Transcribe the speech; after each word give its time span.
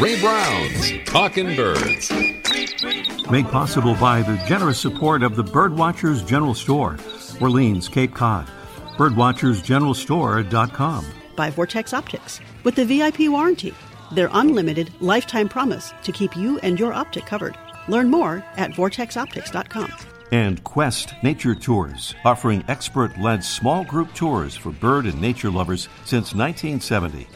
Ray 0.00 0.20
Brown's 0.20 0.92
Talking 1.06 1.56
Birds. 1.56 2.12
Made 3.32 3.48
possible 3.48 3.96
by 3.96 4.22
the 4.22 4.40
generous 4.46 4.78
support 4.78 5.24
of 5.24 5.34
the 5.34 5.42
Birdwatchers 5.42 6.24
General 6.24 6.54
Store, 6.54 6.96
Orleans, 7.40 7.88
Cape 7.88 8.14
Cod. 8.14 8.48
Birdwatchersgeneralstore.com. 8.96 11.04
By 11.34 11.50
Vortex 11.50 11.92
Optics 11.92 12.38
with 12.62 12.76
the 12.76 12.84
VIP 12.84 13.28
warranty, 13.28 13.74
their 14.12 14.30
unlimited 14.32 14.92
lifetime 15.00 15.48
promise 15.48 15.92
to 16.04 16.12
keep 16.12 16.36
you 16.36 16.60
and 16.60 16.78
your 16.78 16.92
optic 16.92 17.26
covered. 17.26 17.58
Learn 17.88 18.08
more 18.08 18.44
at 18.56 18.70
vortexoptics.com. 18.70 19.92
And 20.30 20.62
Quest 20.62 21.14
Nature 21.24 21.56
Tours, 21.56 22.14
offering 22.24 22.62
expert 22.68 23.18
led 23.18 23.42
small 23.42 23.82
group 23.82 24.14
tours 24.14 24.56
for 24.56 24.70
bird 24.70 25.06
and 25.06 25.20
nature 25.20 25.50
lovers 25.50 25.88
since 26.04 26.36
1970. 26.36 27.26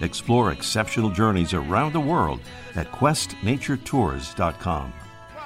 Explore 0.00 0.52
exceptional 0.52 1.10
journeys 1.10 1.54
around 1.54 1.92
the 1.92 2.00
world 2.00 2.40
at 2.74 2.90
questnaturetours.com. 2.92 4.92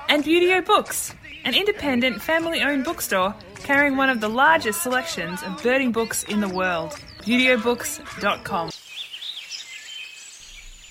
And 0.09 0.25
Buteo 0.25 0.65
Books, 0.65 1.15
an 1.45 1.55
independent 1.55 2.21
family 2.21 2.61
owned 2.61 2.85
bookstore 2.85 3.35
carrying 3.57 3.97
one 3.97 4.11
of 4.11 4.21
the 4.21 4.29
largest 4.29 4.83
selections 4.83 5.43
of 5.43 5.63
birding 5.63 5.93
books 5.93 6.25
in 6.25 6.41
the 6.41 6.49
world. 6.49 6.93
ButeoBooks.com. 7.21 8.71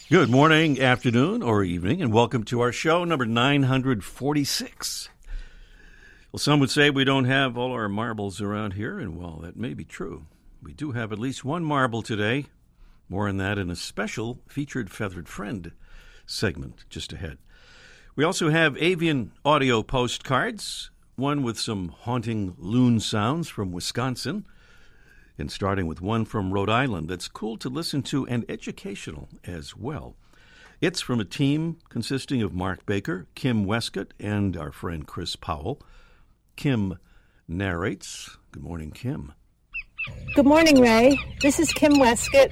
Good 0.09 0.29
morning, 0.29 0.81
afternoon, 0.81 1.43
or 1.43 1.63
evening, 1.63 2.01
and 2.01 2.13
welcome 2.13 2.43
to 2.45 2.61
our 2.61 2.71
show 2.71 3.03
number 3.03 3.25
946. 3.25 5.09
Well, 6.31 6.39
some 6.39 6.59
would 6.59 6.69
say 6.69 6.89
we 6.89 7.03
don't 7.03 7.25
have 7.25 7.57
all 7.57 7.73
our 7.73 7.89
marbles 7.89 8.41
around 8.41 8.73
here, 8.73 8.99
and 8.99 9.17
while 9.17 9.39
that 9.41 9.57
may 9.57 9.73
be 9.73 9.83
true. 9.83 10.25
We 10.61 10.73
do 10.73 10.91
have 10.91 11.11
at 11.11 11.19
least 11.19 11.45
one 11.45 11.63
marble 11.63 12.01
today. 12.01 12.47
More 13.09 13.27
on 13.27 13.37
that 13.37 13.57
in 13.57 13.71
a 13.71 13.75
special 13.75 14.39
featured 14.47 14.91
feathered 14.91 15.27
friend 15.27 15.71
segment 16.27 16.85
just 16.89 17.11
ahead. 17.11 17.39
We 18.15 18.23
also 18.23 18.49
have 18.49 18.77
avian 18.77 19.31
audio 19.43 19.81
postcards, 19.81 20.91
one 21.15 21.41
with 21.41 21.59
some 21.59 21.89
haunting 21.89 22.55
loon 22.57 22.99
sounds 22.99 23.49
from 23.49 23.71
Wisconsin, 23.71 24.45
and 25.37 25.51
starting 25.51 25.87
with 25.87 26.01
one 26.01 26.25
from 26.25 26.53
Rhode 26.53 26.69
Island 26.69 27.09
that's 27.09 27.27
cool 27.27 27.57
to 27.57 27.69
listen 27.69 28.03
to 28.03 28.27
and 28.27 28.45
educational 28.47 29.29
as 29.43 29.75
well. 29.75 30.15
It's 30.81 31.01
from 31.01 31.19
a 31.19 31.25
team 31.25 31.77
consisting 31.89 32.41
of 32.41 32.53
Mark 32.53 32.85
Baker, 32.85 33.27
Kim 33.35 33.65
Westcott, 33.65 34.13
and 34.19 34.55
our 34.55 34.71
friend 34.71 35.05
Chris 35.05 35.35
Powell. 35.35 35.81
Kim 36.55 36.99
narrates. 37.47 38.37
Good 38.51 38.63
morning, 38.63 38.91
Kim. 38.91 39.33
Good 40.35 40.45
morning, 40.45 40.79
Ray. 40.79 41.17
This 41.41 41.59
is 41.59 41.73
Kim 41.73 41.99
Westcott, 41.99 42.49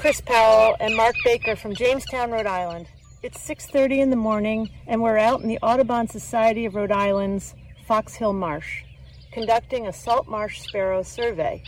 Chris 0.00 0.22
Powell, 0.22 0.76
and 0.80 0.96
Mark 0.96 1.14
Baker 1.26 1.54
from 1.54 1.74
Jamestown, 1.74 2.30
Rhode 2.30 2.46
Island. 2.46 2.88
It's 3.22 3.38
6:30 3.38 4.00
in 4.00 4.08
the 4.08 4.16
morning, 4.16 4.70
and 4.86 5.02
we're 5.02 5.18
out 5.18 5.42
in 5.42 5.48
the 5.48 5.58
Audubon 5.58 6.08
Society 6.08 6.64
of 6.64 6.74
Rhode 6.74 6.90
Island's 6.90 7.54
Fox 7.86 8.14
Hill 8.14 8.32
Marsh, 8.32 8.82
conducting 9.30 9.86
a 9.86 9.92
salt 9.92 10.26
marsh 10.26 10.58
sparrow 10.58 11.02
survey. 11.02 11.62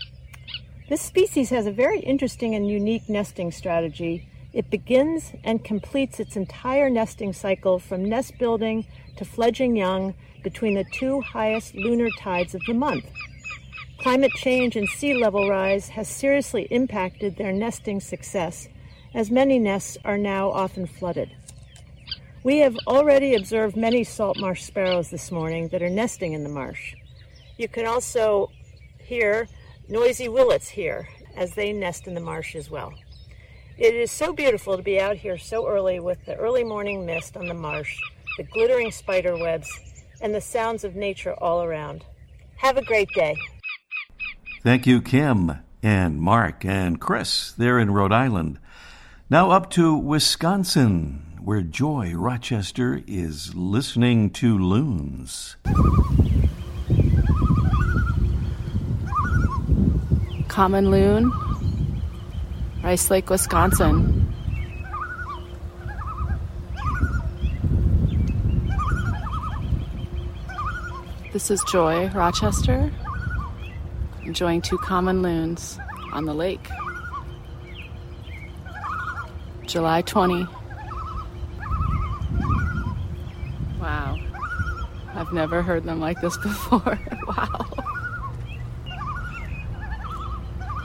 This 0.89 1.02
species 1.02 1.50
has 1.50 1.66
a 1.66 1.70
very 1.70 2.00
interesting 2.00 2.55
and 2.55 2.66
unique 2.66 3.06
nesting 3.06 3.52
strategy. 3.52 4.27
It 4.55 4.70
begins 4.70 5.34
and 5.44 5.62
completes 5.62 6.19
its 6.19 6.34
entire 6.34 6.89
nesting 6.89 7.34
cycle 7.34 7.78
from 7.78 8.08
nest 8.08 8.39
building 8.39 8.86
to 9.19 9.27
fledging 9.27 9.77
young 9.77 10.14
between 10.42 10.74
the 10.74 10.86
two 10.91 11.20
highest 11.20 11.74
lunar 11.74 12.08
tides 12.19 12.55
of 12.55 12.62
the 12.67 12.72
month. 12.72 13.05
Climate 14.03 14.33
change 14.33 14.75
and 14.75 14.89
sea 14.89 15.14
level 15.14 15.48
rise 15.48 15.91
has 15.91 16.08
seriously 16.08 16.67
impacted 16.72 17.36
their 17.36 17.53
nesting 17.53 18.00
success, 18.00 18.69
as 19.14 19.31
many 19.31 19.61
nests 19.61 19.97
are 20.05 20.19
now 20.19 20.50
often 20.50 20.89
flooded. 20.89 21.31
We 22.42 22.58
have 22.58 22.77
already 22.89 23.36
observed 23.36 23.77
many 23.77 24.03
salt 24.03 24.36
marsh 24.41 24.64
sparrows 24.64 25.08
this 25.11 25.30
morning 25.30 25.68
that 25.68 25.85
are 25.85 25.89
nesting 25.89 26.33
in 26.33 26.42
the 26.42 26.48
marsh. 26.48 26.96
You 27.58 27.68
can 27.68 27.86
also 27.86 28.51
hear 28.98 29.46
noisy 29.89 30.29
willets 30.29 30.68
here 30.68 31.07
as 31.36 31.55
they 31.55 31.73
nest 31.73 32.08
in 32.08 32.14
the 32.14 32.20
marsh 32.20 32.57
as 32.57 32.68
well. 32.68 32.92
It 33.79 33.95
is 33.95 34.11
so 34.11 34.33
beautiful 34.33 34.77
to 34.77 34.83
be 34.83 34.98
out 34.98 35.17
here 35.17 35.39
so 35.39 35.68
early 35.68 36.01
with 36.01 36.27
the 36.27 36.35
early 36.35 36.64
morning 36.64 37.07
mist 37.07 37.36
on 37.36 37.46
the 37.46 37.55
marsh, 37.55 37.96
the 38.36 38.42
glittering 38.42 38.91
spider 38.91 39.39
webs, 39.39 39.70
and 40.20 40.35
the 40.35 40.41
sounds 40.41 40.83
of 40.83 40.96
nature 40.96 41.35
all 41.35 41.62
around. 41.62 42.05
Have 42.57 42.77
a 42.77 42.85
great 42.85 43.08
day. 43.14 43.36
Thank 44.62 44.86
you, 44.86 45.02
Kim 45.02 45.58
and 45.83 46.20
Mark 46.20 46.64
and 46.64 47.00
Chris 47.00 47.50
there 47.50 47.80
in 47.80 47.90
Rhode 47.90 48.12
Island. 48.12 48.61
Now 49.28 49.50
up 49.50 49.70
to 49.70 49.96
Wisconsin, 49.96 51.36
where 51.42 51.62
Joy 51.62 52.14
Rochester 52.14 53.02
is 53.08 53.56
listening 53.56 54.30
to 54.30 54.56
loons. 54.56 55.56
Common 60.46 60.92
loon, 60.92 61.33
Rice 62.84 63.11
Lake, 63.11 63.30
Wisconsin. 63.30 64.33
This 71.33 71.50
is 71.50 71.64
Joy 71.64 72.11
Rochester, 72.11 72.92
enjoying 74.24 74.62
two 74.62 74.78
common 74.78 75.22
loons 75.22 75.78
on 76.12 76.24
the 76.24 76.34
lake. 76.34 76.68
July 79.66 80.02
20. 80.02 80.46
Wow. 83.80 84.18
I've 85.14 85.32
never 85.32 85.62
heard 85.62 85.84
them 85.84 86.00
like 86.00 86.20
this 86.20 86.36
before. 86.42 86.98
wow. 87.27 87.66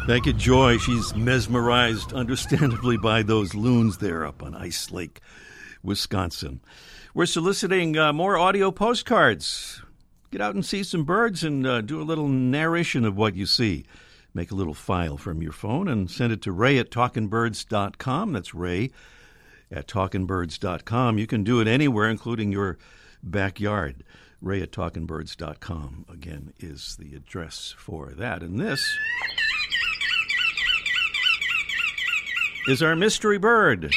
Thank 0.08 0.26
you, 0.26 0.32
Joy. 0.32 0.78
She's 0.78 1.14
mesmerized, 1.16 2.14
understandably, 2.14 2.96
by 2.96 3.24
those 3.24 3.54
loons 3.54 3.98
there 3.98 4.26
up 4.26 4.42
on 4.42 4.54
Rice 4.54 4.90
Lake, 4.90 5.20
Wisconsin. 5.84 6.62
We're 7.14 7.26
soliciting 7.26 7.98
uh, 7.98 8.14
more 8.14 8.38
audio 8.38 8.72
postcards. 8.72 9.82
Get 10.30 10.42
out 10.42 10.56
and 10.56 10.66
see 10.66 10.84
some 10.84 11.04
birds 11.04 11.44
and 11.44 11.66
uh, 11.66 11.82
do 11.82 12.02
a 12.02 12.04
little 12.04 12.28
narration 12.28 13.06
of 13.06 13.16
what 13.16 13.36
you 13.36 13.46
see. 13.46 13.86
Make 14.34 14.52
a 14.52 14.56
little 14.56 14.74
file 14.74 15.18
from 15.18 15.42
your 15.42 15.54
phone 15.54 15.88
and 15.88 16.12
send 16.12 16.34
it 16.34 16.42
to 16.44 16.52
ray 16.52 16.78
at 16.78 16.92
talkingbirds.com. 16.92 18.34
That's 18.34 18.54
ray 18.54 18.92
at 19.72 19.88
talkingbirds.com. 19.88 21.18
You 21.18 21.28
can 21.28 21.44
do 21.44 21.60
it 21.62 21.68
anywhere, 21.68 22.10
including 22.10 22.52
your 22.52 22.78
backyard. 23.24 24.04
Ray 24.42 24.62
at 24.62 24.72
talkingbirds.com, 24.72 26.06
again, 26.12 26.54
is 26.60 26.98
the 27.00 27.16
address 27.16 27.74
for 27.78 28.12
that. 28.12 28.44
And 28.44 28.60
this 28.60 28.86
is 32.68 32.84
our 32.84 32.96
mystery 32.96 33.38
bird. 33.38 33.92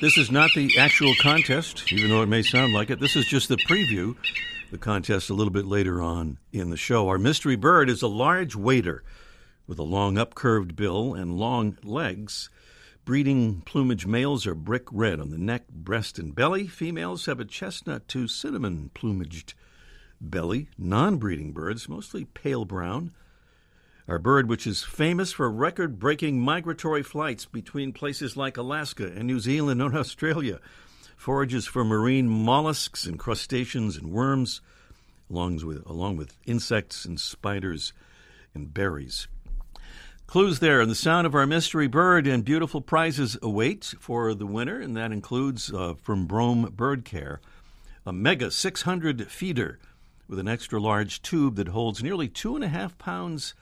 This 0.00 0.16
is 0.16 0.30
not 0.30 0.50
the 0.54 0.70
actual 0.78 1.12
contest, 1.20 1.92
even 1.92 2.10
though 2.10 2.22
it 2.22 2.28
may 2.28 2.42
sound 2.42 2.72
like 2.72 2.90
it. 2.90 3.00
This 3.00 3.16
is 3.16 3.26
just 3.26 3.48
the 3.48 3.56
preview, 3.56 4.16
the 4.70 4.78
contest 4.78 5.30
a 5.30 5.34
little 5.34 5.52
bit 5.52 5.66
later 5.66 6.02
on 6.02 6.38
in 6.52 6.70
the 6.70 6.76
show. 6.76 7.08
Our 7.08 7.18
mystery 7.18 7.56
bird 7.56 7.88
is 7.88 8.02
a 8.02 8.08
large 8.08 8.54
wader 8.54 9.02
with 9.66 9.78
a 9.78 9.84
long 9.84 10.16
upcurved 10.16 10.76
bill 10.76 11.14
and 11.14 11.38
long 11.38 11.78
legs. 11.82 12.50
Breeding 13.04 13.62
plumage 13.62 14.06
males 14.06 14.46
are 14.46 14.54
brick 14.54 14.84
red 14.92 15.20
on 15.20 15.30
the 15.30 15.38
neck, 15.38 15.68
breast, 15.68 16.18
and 16.18 16.34
belly. 16.34 16.66
Females 16.66 17.24
have 17.26 17.40
a 17.40 17.44
chestnut 17.44 18.06
to 18.08 18.28
cinnamon 18.28 18.90
plumaged 18.94 19.54
belly. 20.20 20.68
Non 20.76 21.16
breeding 21.16 21.52
birds, 21.52 21.88
mostly 21.88 22.26
pale 22.26 22.66
brown. 22.66 23.12
Our 24.06 24.18
bird, 24.18 24.48
which 24.48 24.66
is 24.66 24.82
famous 24.82 25.32
for 25.32 25.50
record 25.50 25.98
breaking 25.98 26.40
migratory 26.40 27.02
flights 27.02 27.44
between 27.44 27.92
places 27.92 28.36
like 28.36 28.56
Alaska 28.56 29.04
and 29.04 29.26
New 29.26 29.40
Zealand 29.40 29.80
and 29.80 29.96
Australia, 29.96 30.60
forages 31.18 31.66
for 31.66 31.84
marine 31.84 32.28
mollusks 32.28 33.04
and 33.04 33.18
crustaceans 33.18 33.96
and 33.96 34.12
worms, 34.12 34.62
along 35.28 35.56
with, 35.66 35.84
along 35.84 36.16
with 36.16 36.36
insects 36.46 37.04
and 37.04 37.18
spiders 37.18 37.92
and 38.54 38.72
berries. 38.72 39.26
Clues 40.28 40.60
there, 40.60 40.80
and 40.80 40.90
the 40.90 40.94
sound 40.94 41.26
of 41.26 41.34
our 41.34 41.46
mystery 41.46 41.88
bird 41.88 42.26
and 42.26 42.44
beautiful 42.44 42.80
prizes 42.80 43.36
await 43.42 43.94
for 43.98 44.32
the 44.32 44.46
winner, 44.46 44.80
and 44.80 44.96
that 44.96 45.10
includes 45.10 45.72
uh, 45.72 45.94
from 46.00 46.26
Brome 46.26 46.72
Bird 46.76 47.04
Care 47.04 47.40
a 48.06 48.12
Mega 48.12 48.50
600 48.50 49.26
feeder 49.30 49.78
with 50.28 50.38
an 50.38 50.48
extra 50.48 50.80
large 50.80 51.20
tube 51.20 51.56
that 51.56 51.68
holds 51.68 52.02
nearly 52.02 52.28
two 52.28 52.54
and 52.54 52.64
a 52.64 52.68
half 52.68 52.96
pounds 52.96 53.54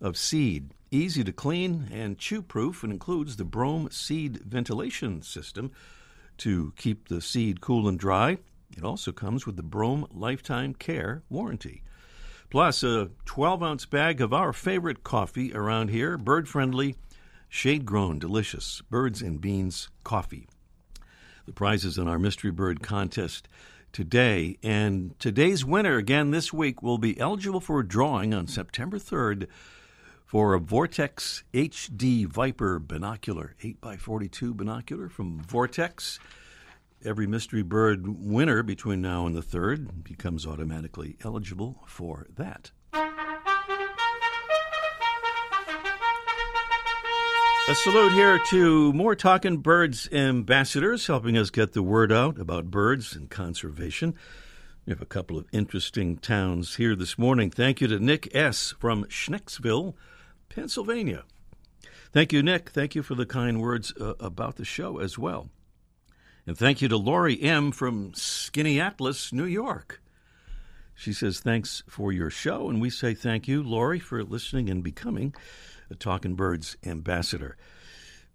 of 0.00 0.16
seed. 0.16 0.70
Easy 0.90 1.22
to 1.22 1.32
clean 1.32 1.88
and 1.92 2.18
chew 2.18 2.42
proof 2.42 2.82
and 2.82 2.92
includes 2.92 3.36
the 3.36 3.44
Brome 3.44 3.88
seed 3.90 4.38
ventilation 4.38 5.22
system 5.22 5.70
to 6.38 6.72
keep 6.76 7.08
the 7.08 7.20
seed 7.20 7.60
cool 7.60 7.88
and 7.88 7.98
dry. 7.98 8.38
It 8.76 8.84
also 8.84 9.12
comes 9.12 9.46
with 9.46 9.56
the 9.56 9.62
Brome 9.62 10.06
lifetime 10.12 10.74
care 10.74 11.22
warranty. 11.28 11.82
Plus, 12.50 12.82
a 12.82 13.10
12 13.24 13.62
ounce 13.62 13.86
bag 13.86 14.20
of 14.20 14.32
our 14.32 14.52
favorite 14.52 15.02
coffee 15.02 15.52
around 15.52 15.88
here, 15.88 16.16
bird 16.16 16.48
friendly, 16.48 16.96
shade 17.48 17.84
grown, 17.84 18.18
delicious 18.18 18.82
birds 18.90 19.22
and 19.22 19.40
beans 19.40 19.88
coffee. 20.02 20.48
The 21.46 21.52
prizes 21.52 21.98
in 21.98 22.08
our 22.08 22.18
Mystery 22.18 22.50
Bird 22.50 22.82
contest 22.82 23.48
today. 23.92 24.58
And 24.62 25.18
today's 25.18 25.64
winner, 25.64 25.96
again 25.96 26.30
this 26.30 26.52
week, 26.52 26.82
will 26.82 26.98
be 26.98 27.18
eligible 27.18 27.60
for 27.60 27.80
a 27.80 27.86
drawing 27.86 28.34
on 28.34 28.46
September 28.46 28.98
3rd 28.98 29.46
for 30.34 30.52
a 30.54 30.58
Vortex 30.58 31.44
HD 31.52 32.26
Viper 32.26 32.80
binocular, 32.80 33.54
8x42 33.62 34.56
binocular 34.56 35.08
from 35.08 35.38
Vortex. 35.38 36.18
Every 37.04 37.28
Mystery 37.28 37.62
Bird 37.62 38.08
winner 38.08 38.64
between 38.64 39.00
now 39.00 39.28
and 39.28 39.36
the 39.36 39.42
3rd 39.42 40.02
becomes 40.02 40.44
automatically 40.44 41.16
eligible 41.24 41.84
for 41.86 42.26
that. 42.34 42.72
A 47.68 47.74
salute 47.76 48.14
here 48.14 48.40
to 48.48 48.92
more 48.92 49.14
Talking 49.14 49.58
Birds 49.58 50.08
ambassadors 50.10 51.06
helping 51.06 51.38
us 51.38 51.50
get 51.50 51.74
the 51.74 51.82
word 51.84 52.10
out 52.10 52.40
about 52.40 52.72
birds 52.72 53.14
and 53.14 53.30
conservation. 53.30 54.16
We 54.84 54.90
have 54.90 55.00
a 55.00 55.06
couple 55.06 55.38
of 55.38 55.46
interesting 55.52 56.16
towns 56.16 56.74
here 56.74 56.96
this 56.96 57.16
morning. 57.16 57.50
Thank 57.50 57.80
you 57.80 57.86
to 57.86 58.00
Nick 58.00 58.34
S. 58.34 58.74
from 58.80 59.04
Schnecksville, 59.04 59.94
Pennsylvania. 60.54 61.24
Thank 62.12 62.32
you, 62.32 62.42
Nick. 62.42 62.70
Thank 62.70 62.94
you 62.94 63.02
for 63.02 63.14
the 63.14 63.26
kind 63.26 63.60
words 63.60 63.92
uh, 64.00 64.14
about 64.20 64.56
the 64.56 64.64
show 64.64 64.98
as 64.98 65.18
well. 65.18 65.50
And 66.46 66.56
thank 66.56 66.80
you 66.80 66.88
to 66.88 66.96
Lori 66.96 67.40
M. 67.42 67.72
from 67.72 68.12
Skaneateles, 68.12 69.32
New 69.32 69.46
York. 69.46 70.00
She 70.94 71.12
says, 71.12 71.40
Thanks 71.40 71.82
for 71.88 72.12
your 72.12 72.30
show. 72.30 72.68
And 72.68 72.80
we 72.80 72.90
say 72.90 73.14
thank 73.14 73.48
you, 73.48 73.62
Lori, 73.62 73.98
for 73.98 74.22
listening 74.22 74.70
and 74.70 74.82
becoming 74.82 75.34
a 75.90 75.96
Talking 75.96 76.34
Birds 76.34 76.76
ambassador. 76.84 77.56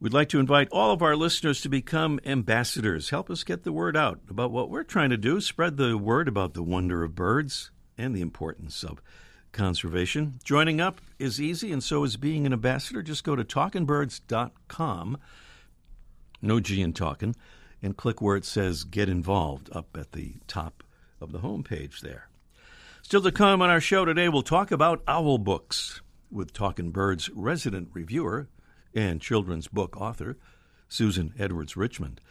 We'd 0.01 0.13
like 0.13 0.29
to 0.29 0.39
invite 0.39 0.69
all 0.71 0.91
of 0.91 1.01
our 1.01 1.15
listeners 1.15 1.61
to 1.61 1.69
become 1.69 2.19
ambassadors. 2.25 3.09
Help 3.09 3.29
us 3.29 3.43
get 3.43 3.63
the 3.63 3.71
word 3.71 3.95
out 3.95 4.19
about 4.29 4.51
what 4.51 4.69
we're 4.69 4.83
trying 4.83 5.09
to 5.09 5.17
do, 5.17 5.39
spread 5.39 5.77
the 5.77 5.97
word 5.97 6.27
about 6.27 6.53
the 6.53 6.63
wonder 6.63 7.03
of 7.03 7.15
birds 7.15 7.71
and 7.97 8.15
the 8.15 8.21
importance 8.21 8.83
of 8.83 9.01
conservation. 9.51 10.39
Joining 10.43 10.79
up 10.79 11.01
is 11.17 11.39
easy, 11.41 11.71
and 11.71 11.83
so 11.83 12.03
is 12.03 12.17
being 12.17 12.45
an 12.45 12.53
ambassador. 12.53 13.01
Just 13.01 13.23
go 13.23 13.35
to 13.35 13.43
talkingbirds.com, 13.43 15.17
no 16.41 16.59
G 16.59 16.81
in 16.81 16.93
talking, 16.93 17.35
and 17.81 17.97
click 17.97 18.21
where 18.21 18.35
it 18.35 18.45
says 18.45 18.83
Get 18.83 19.09
Involved 19.09 19.69
up 19.75 19.95
at 19.97 20.11
the 20.11 20.35
top 20.47 20.83
of 21.21 21.31
the 21.31 21.39
homepage 21.39 22.01
there. 22.01 22.29
Still 23.01 23.21
to 23.21 23.31
come 23.31 23.61
on 23.61 23.69
our 23.69 23.81
show 23.81 24.05
today, 24.05 24.29
we'll 24.29 24.41
talk 24.41 24.71
about 24.71 25.03
owl 25.07 25.37
books 25.37 26.01
with 26.31 26.53
Talking 26.53 26.91
Birds 26.91 27.29
resident 27.33 27.89
reviewer 27.93 28.47
and 28.93 29.21
children's 29.21 29.67
book 29.67 29.99
author, 29.99 30.37
Susan 30.87 31.33
Edwards 31.37 31.75
Richmond. 31.77 32.21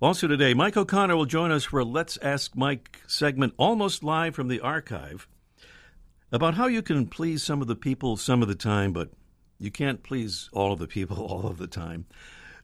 Also 0.00 0.26
today, 0.26 0.54
Mike 0.54 0.76
O'Connor 0.76 1.16
will 1.16 1.26
join 1.26 1.52
us 1.52 1.64
for 1.64 1.80
a 1.80 1.84
Let's 1.84 2.16
Ask 2.18 2.56
Mike 2.56 3.00
segment 3.06 3.54
almost 3.56 4.02
live 4.02 4.34
from 4.34 4.48
the 4.48 4.60
archive 4.60 5.28
about 6.32 6.54
how 6.54 6.66
you 6.66 6.80
can 6.80 7.06
please 7.06 7.42
some 7.42 7.60
of 7.60 7.68
the 7.68 7.76
people 7.76 8.16
some 8.16 8.40
of 8.40 8.48
the 8.48 8.54
time, 8.54 8.92
but 8.92 9.10
you 9.58 9.70
can't 9.70 10.02
please 10.02 10.48
all 10.52 10.72
of 10.72 10.78
the 10.78 10.88
people 10.88 11.22
all 11.26 11.46
of 11.46 11.58
the 11.58 11.66
time. 11.66 12.06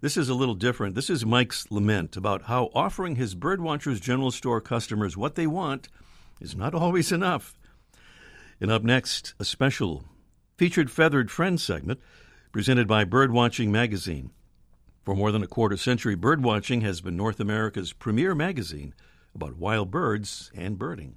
This 0.00 0.16
is 0.16 0.28
a 0.28 0.34
little 0.34 0.54
different. 0.54 0.94
This 0.94 1.10
is 1.10 1.26
Mike's 1.26 1.70
lament 1.70 2.16
about 2.16 2.42
how 2.42 2.70
offering 2.74 3.16
his 3.16 3.34
Birdwatchers 3.34 4.00
General 4.00 4.30
Store 4.30 4.60
customers 4.60 5.16
what 5.16 5.34
they 5.34 5.46
want 5.46 5.88
is 6.40 6.56
not 6.56 6.74
always 6.74 7.12
enough. 7.12 7.54
And 8.60 8.70
up 8.70 8.82
next, 8.82 9.34
a 9.38 9.44
special 9.44 10.04
featured 10.56 10.90
Feathered 10.90 11.30
Friends 11.30 11.62
segment 11.62 12.00
presented 12.52 12.88
by 12.88 13.04
Birdwatching 13.04 13.68
Magazine. 13.68 14.30
For 15.04 15.14
more 15.14 15.30
than 15.30 15.42
a 15.42 15.46
quarter 15.46 15.76
century, 15.76 16.16
Birdwatching 16.16 16.82
has 16.82 17.00
been 17.00 17.16
North 17.16 17.38
America's 17.38 17.92
premier 17.92 18.34
magazine 18.34 18.94
about 19.34 19.56
wild 19.56 19.90
birds 19.90 20.50
and 20.54 20.78
birding. 20.78 21.16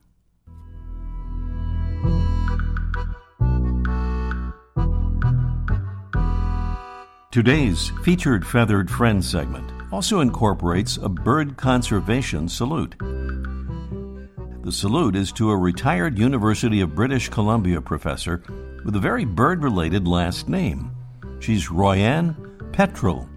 Today's 7.31 7.93
featured 8.03 8.45
Feathered 8.45 8.91
Friends 8.91 9.29
segment 9.29 9.71
also 9.89 10.19
incorporates 10.19 10.97
a 10.97 11.07
bird 11.07 11.55
conservation 11.55 12.49
salute. 12.49 12.93
The 12.99 14.71
salute 14.71 15.15
is 15.15 15.31
to 15.33 15.49
a 15.49 15.55
retired 15.55 16.19
University 16.19 16.81
of 16.81 16.93
British 16.93 17.29
Columbia 17.29 17.79
professor 17.79 18.43
with 18.83 18.97
a 18.97 18.99
very 18.99 19.23
bird 19.23 19.63
related 19.63 20.09
last 20.09 20.49
name. 20.49 20.91
She's 21.39 21.69
Royann 21.69 22.35
Petrell. 22.73 23.29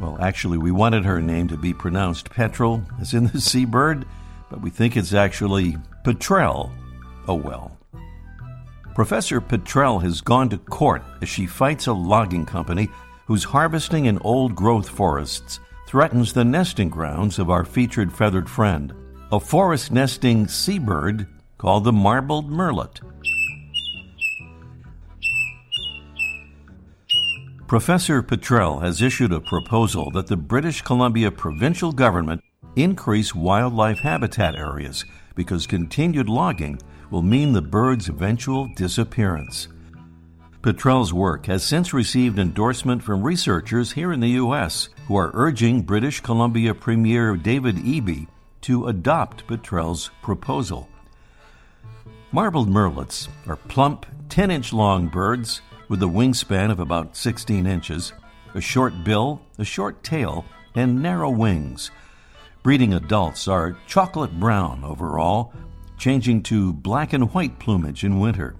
Well, 0.00 0.16
actually, 0.18 0.56
we 0.56 0.70
wanted 0.70 1.04
her 1.04 1.20
name 1.20 1.46
to 1.48 1.58
be 1.58 1.74
pronounced 1.74 2.30
Petrel, 2.30 2.82
as 3.02 3.12
in 3.12 3.26
the 3.26 3.40
seabird, 3.42 4.06
but 4.48 4.62
we 4.62 4.70
think 4.70 4.96
it's 4.96 5.12
actually 5.12 5.76
Petrell. 6.06 6.72
Oh 7.28 7.34
well. 7.34 7.76
Professor 8.94 9.40
Petrell 9.40 10.00
has 10.02 10.20
gone 10.20 10.48
to 10.48 10.56
court 10.56 11.02
as 11.20 11.28
she 11.28 11.46
fights 11.46 11.88
a 11.88 11.92
logging 11.92 12.46
company 12.46 12.88
whose 13.26 13.42
harvesting 13.42 14.04
in 14.06 14.18
old 14.18 14.54
growth 14.54 14.88
forests 14.88 15.58
threatens 15.88 16.32
the 16.32 16.44
nesting 16.44 16.90
grounds 16.90 17.40
of 17.40 17.50
our 17.50 17.64
featured 17.64 18.12
feathered 18.12 18.48
friend, 18.48 18.94
a 19.32 19.40
forest 19.40 19.90
nesting 19.90 20.46
seabird 20.46 21.26
called 21.58 21.82
the 21.82 21.92
marbled 21.92 22.48
murrelet. 22.48 23.00
Professor 27.66 28.22
Petrell 28.22 28.80
has 28.80 29.02
issued 29.02 29.32
a 29.32 29.40
proposal 29.40 30.12
that 30.12 30.28
the 30.28 30.36
British 30.36 30.82
Columbia 30.82 31.32
provincial 31.32 31.90
government 31.90 32.40
increase 32.76 33.34
wildlife 33.34 33.98
habitat 33.98 34.54
areas 34.54 35.04
because 35.34 35.66
continued 35.66 36.28
logging 36.28 36.78
will 37.14 37.22
mean 37.22 37.52
the 37.52 37.62
bird's 37.62 38.08
eventual 38.08 38.66
disappearance. 38.74 39.68
Petrell's 40.62 41.12
work 41.12 41.46
has 41.46 41.62
since 41.62 41.94
received 41.94 42.40
endorsement 42.40 43.04
from 43.04 43.22
researchers 43.22 43.92
here 43.92 44.12
in 44.12 44.18
the 44.18 44.30
U.S. 44.30 44.88
who 45.06 45.14
are 45.14 45.30
urging 45.32 45.82
British 45.82 46.20
Columbia 46.20 46.74
Premier 46.74 47.36
David 47.36 47.76
Eby 47.76 48.26
to 48.62 48.88
adopt 48.88 49.46
Petrell's 49.46 50.10
proposal. 50.22 50.88
Marbled 52.32 52.68
murrelets 52.68 53.28
are 53.46 53.54
plump, 53.54 54.06
10 54.28 54.50
inch 54.50 54.72
long 54.72 55.06
birds 55.06 55.62
with 55.88 56.02
a 56.02 56.06
wingspan 56.06 56.72
of 56.72 56.80
about 56.80 57.16
16 57.16 57.64
inches, 57.64 58.12
a 58.54 58.60
short 58.60 58.92
bill, 59.04 59.40
a 59.56 59.64
short 59.64 60.02
tail, 60.02 60.44
and 60.74 61.00
narrow 61.00 61.30
wings. 61.30 61.92
Breeding 62.64 62.92
adults 62.92 63.46
are 63.46 63.78
chocolate 63.86 64.40
brown 64.40 64.82
overall, 64.82 65.52
changing 65.98 66.42
to 66.44 66.72
black 66.72 67.12
and 67.12 67.32
white 67.32 67.58
plumage 67.58 68.04
in 68.04 68.20
winter. 68.20 68.56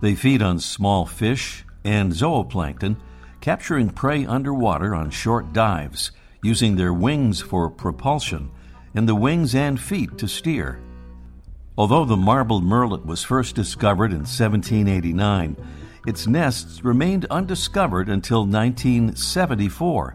They 0.00 0.14
feed 0.14 0.42
on 0.42 0.58
small 0.60 1.06
fish 1.06 1.64
and 1.84 2.12
zooplankton, 2.12 2.96
capturing 3.40 3.90
prey 3.90 4.26
underwater 4.26 4.94
on 4.94 5.10
short 5.10 5.52
dives, 5.52 6.10
using 6.42 6.76
their 6.76 6.92
wings 6.92 7.40
for 7.40 7.70
propulsion 7.70 8.50
and 8.94 9.08
the 9.08 9.14
wings 9.14 9.54
and 9.54 9.80
feet 9.80 10.16
to 10.18 10.26
steer. 10.26 10.80
Although 11.78 12.06
the 12.06 12.16
marbled 12.16 12.64
murrelet 12.64 13.04
was 13.04 13.22
first 13.22 13.54
discovered 13.54 14.10
in 14.10 14.20
1789, 14.20 15.56
its 16.06 16.26
nests 16.26 16.84
remained 16.84 17.26
undiscovered 17.26 18.08
until 18.08 18.46
1974. 18.46 20.14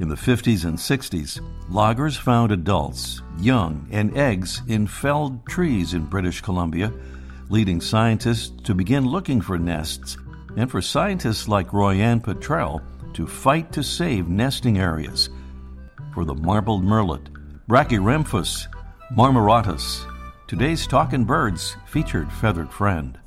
In 0.00 0.08
the 0.08 0.14
50s 0.14 0.64
and 0.64 0.76
60s, 0.76 1.40
loggers 1.68 2.16
found 2.16 2.50
adults, 2.50 3.22
young, 3.38 3.86
and 3.92 4.16
eggs 4.16 4.62
in 4.66 4.86
felled 4.86 5.46
trees 5.46 5.94
in 5.94 6.06
British 6.06 6.40
Columbia, 6.40 6.92
leading 7.50 7.80
scientists 7.80 8.52
to 8.64 8.74
begin 8.74 9.06
looking 9.06 9.40
for 9.40 9.58
nests 9.58 10.16
and 10.56 10.70
for 10.70 10.80
scientists 10.80 11.48
like 11.48 11.68
Royann 11.68 12.20
Petrell 12.20 12.82
to 13.14 13.26
fight 13.26 13.72
to 13.72 13.82
save 13.82 14.28
nesting 14.28 14.78
areas. 14.78 15.28
For 16.14 16.24
the 16.24 16.34
marbled 16.34 16.82
murrelet, 16.82 17.28
Brachyramphus 17.68 18.66
marmoratus, 19.14 20.06
Today's 20.46 20.86
Talking 20.86 21.24
Birds 21.24 21.76
featured 21.86 22.30
feathered 22.32 22.70
friend. 22.70 23.18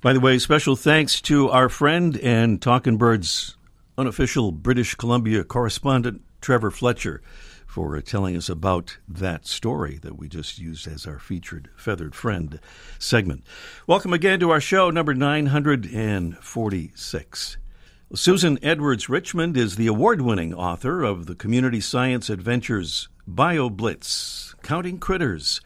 By 0.00 0.12
the 0.12 0.20
way, 0.20 0.38
special 0.38 0.76
thanks 0.76 1.20
to 1.22 1.50
our 1.50 1.68
friend 1.68 2.16
and 2.18 2.62
Talking 2.62 2.98
Birds 2.98 3.56
unofficial 3.96 4.52
British 4.52 4.94
Columbia 4.94 5.42
correspondent, 5.42 6.22
Trevor 6.40 6.70
Fletcher, 6.70 7.20
for 7.66 8.00
telling 8.00 8.36
us 8.36 8.48
about 8.48 8.98
that 9.08 9.44
story 9.44 9.98
that 10.02 10.16
we 10.16 10.28
just 10.28 10.60
used 10.60 10.86
as 10.86 11.04
our 11.04 11.18
featured 11.18 11.68
Feathered 11.74 12.14
Friend 12.14 12.60
segment. 13.00 13.42
Welcome 13.88 14.12
again 14.12 14.38
to 14.38 14.50
our 14.50 14.60
show, 14.60 14.90
number 14.90 15.14
946. 15.14 17.56
Susan 18.14 18.58
Edwards 18.62 19.08
Richmond 19.08 19.56
is 19.56 19.74
the 19.74 19.88
award 19.88 20.20
winning 20.20 20.54
author 20.54 21.02
of 21.02 21.26
the 21.26 21.34
Community 21.34 21.80
Science 21.80 22.30
Adventures 22.30 23.08
BioBlitz 23.28 24.54
Counting 24.62 25.00
Critters. 25.00 25.60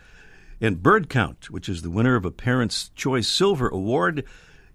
And 0.62 0.81
Bird 0.81 1.09
Count, 1.09 1.50
which 1.50 1.69
is 1.69 1.83
the 1.83 1.90
winner 1.90 2.14
of 2.14 2.25
a 2.25 2.31
Parent's 2.31 2.90
Choice 2.95 3.26
Silver 3.26 3.69
Award 3.69 4.25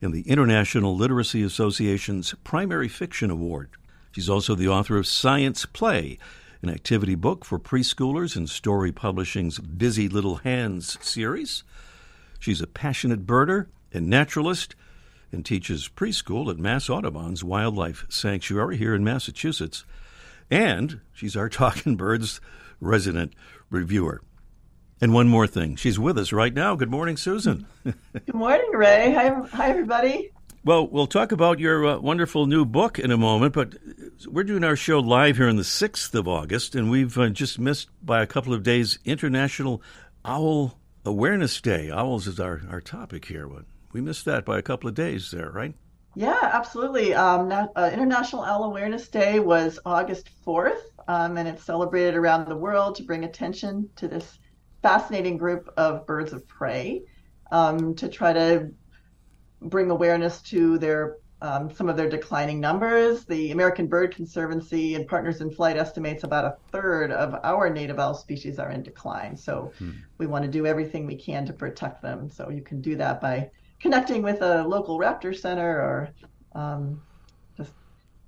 and 0.01 0.13
the 0.13 0.29
International 0.29 0.93
Literacy 0.93 1.41
Association's 1.41 2.35
Primary 2.43 2.89
Fiction 2.89 3.31
Award. 3.31 3.69
She's 4.11 4.29
also 4.29 4.53
the 4.53 4.67
author 4.67 4.97
of 4.97 5.07
Science 5.07 5.65
Play, 5.65 6.19
an 6.61 6.69
activity 6.69 7.15
book 7.15 7.45
for 7.45 7.57
preschoolers 7.57 8.35
in 8.35 8.47
Storey 8.47 8.91
Publishing's 8.91 9.59
Busy 9.59 10.09
Little 10.09 10.35
Hands 10.35 10.97
series. 10.99 11.63
She's 12.37 12.61
a 12.61 12.67
passionate 12.67 13.25
birder 13.25 13.67
and 13.93 14.09
naturalist 14.09 14.75
and 15.31 15.45
teaches 15.45 15.87
preschool 15.87 16.51
at 16.51 16.59
Mass 16.59 16.89
Audubon's 16.89 17.45
Wildlife 17.45 18.05
Sanctuary 18.09 18.75
here 18.75 18.93
in 18.93 19.05
Massachusetts. 19.05 19.85
And 20.51 20.99
she's 21.13 21.37
our 21.37 21.47
Talking 21.49 21.95
Birds 21.95 22.41
resident 22.81 23.31
reviewer. 23.69 24.21
And 24.99 25.13
one 25.13 25.27
more 25.27 25.45
thing, 25.45 25.75
she's 25.75 25.99
with 25.99 26.17
us 26.17 26.33
right 26.33 26.53
now. 26.53 26.75
Good 26.75 26.89
morning, 26.89 27.17
Susan. 27.17 27.67
Good 27.83 28.33
morning, 28.33 28.71
Ray. 28.73 29.13
Hi, 29.13 29.29
hi 29.51 29.69
everybody. 29.69 30.31
Well, 30.65 30.87
we'll 30.87 31.07
talk 31.07 31.31
about 31.31 31.59
your 31.59 31.85
uh, 31.85 31.99
wonderful 31.99 32.47
new 32.47 32.65
book 32.65 32.97
in 32.97 33.11
a 33.11 33.17
moment, 33.17 33.53
but 33.53 33.75
we're 34.27 34.43
doing 34.43 34.63
our 34.63 34.75
show 34.75 34.99
live 34.99 35.37
here 35.37 35.47
on 35.47 35.55
the 35.55 35.61
6th 35.61 36.15
of 36.15 36.27
August, 36.27 36.73
and 36.73 36.89
we've 36.89 37.15
uh, 37.15 37.29
just 37.29 37.59
missed 37.59 37.89
by 38.03 38.23
a 38.23 38.27
couple 38.27 38.55
of 38.55 38.63
days 38.63 38.97
International 39.05 39.83
Owl 40.25 40.79
Awareness 41.05 41.61
Day. 41.61 41.91
Owls 41.91 42.25
is 42.25 42.39
our, 42.39 42.63
our 42.69 42.81
topic 42.81 43.25
here. 43.25 43.47
We 43.93 44.01
missed 44.01 44.25
that 44.25 44.45
by 44.45 44.57
a 44.57 44.63
couple 44.63 44.89
of 44.89 44.95
days 44.95 45.29
there, 45.29 45.51
right? 45.51 45.75
Yeah, 46.15 46.39
absolutely. 46.41 47.13
Um, 47.13 47.51
uh, 47.51 47.91
International 47.93 48.43
Owl 48.43 48.63
Awareness 48.63 49.07
Day 49.09 49.39
was 49.39 49.77
August 49.85 50.31
4th, 50.43 50.81
um, 51.07 51.37
and 51.37 51.47
it's 51.47 51.63
celebrated 51.63 52.15
around 52.15 52.49
the 52.49 52.57
world 52.57 52.95
to 52.95 53.03
bring 53.03 53.23
attention 53.23 53.87
to 53.97 54.07
this 54.07 54.39
fascinating 54.87 55.37
group 55.37 55.69
of 55.75 56.05
birds 56.05 56.31
of 56.31 56.47
prey 56.47 57.01
um, 57.51 57.93
to 57.93 58.07
try 58.07 58.31
to 58.31 58.71
bring 59.61 59.89
awareness 59.91 60.41
to 60.41 60.77
their 60.77 61.17
um, 61.41 61.69
some 61.69 61.89
of 61.89 61.97
their 61.97 62.09
declining 62.09 62.61
numbers. 62.61 63.25
The 63.25 63.51
American 63.51 63.87
Bird 63.87 64.15
Conservancy 64.15 64.95
and 64.95 65.05
Partners 65.05 65.41
in 65.41 65.51
Flight 65.51 65.75
estimates 65.75 66.23
about 66.23 66.45
a 66.45 66.55
third 66.71 67.11
of 67.11 67.35
our 67.43 67.69
native 67.69 67.99
owl 67.99 68.13
species 68.13 68.59
are 68.59 68.71
in 68.71 68.81
decline. 68.81 69.35
So 69.35 69.73
hmm. 69.77 69.91
we 70.19 70.25
want 70.25 70.45
to 70.45 70.49
do 70.49 70.65
everything 70.65 71.05
we 71.05 71.17
can 71.17 71.45
to 71.47 71.53
protect 71.53 72.01
them. 72.01 72.29
So 72.29 72.49
you 72.49 72.61
can 72.61 72.79
do 72.79 72.95
that 72.95 73.19
by 73.19 73.51
connecting 73.81 74.23
with 74.23 74.41
a 74.41 74.63
local 74.63 74.97
raptor 74.97 75.37
center 75.37 75.69
or 75.69 76.09
um, 76.55 77.01
just 77.57 77.73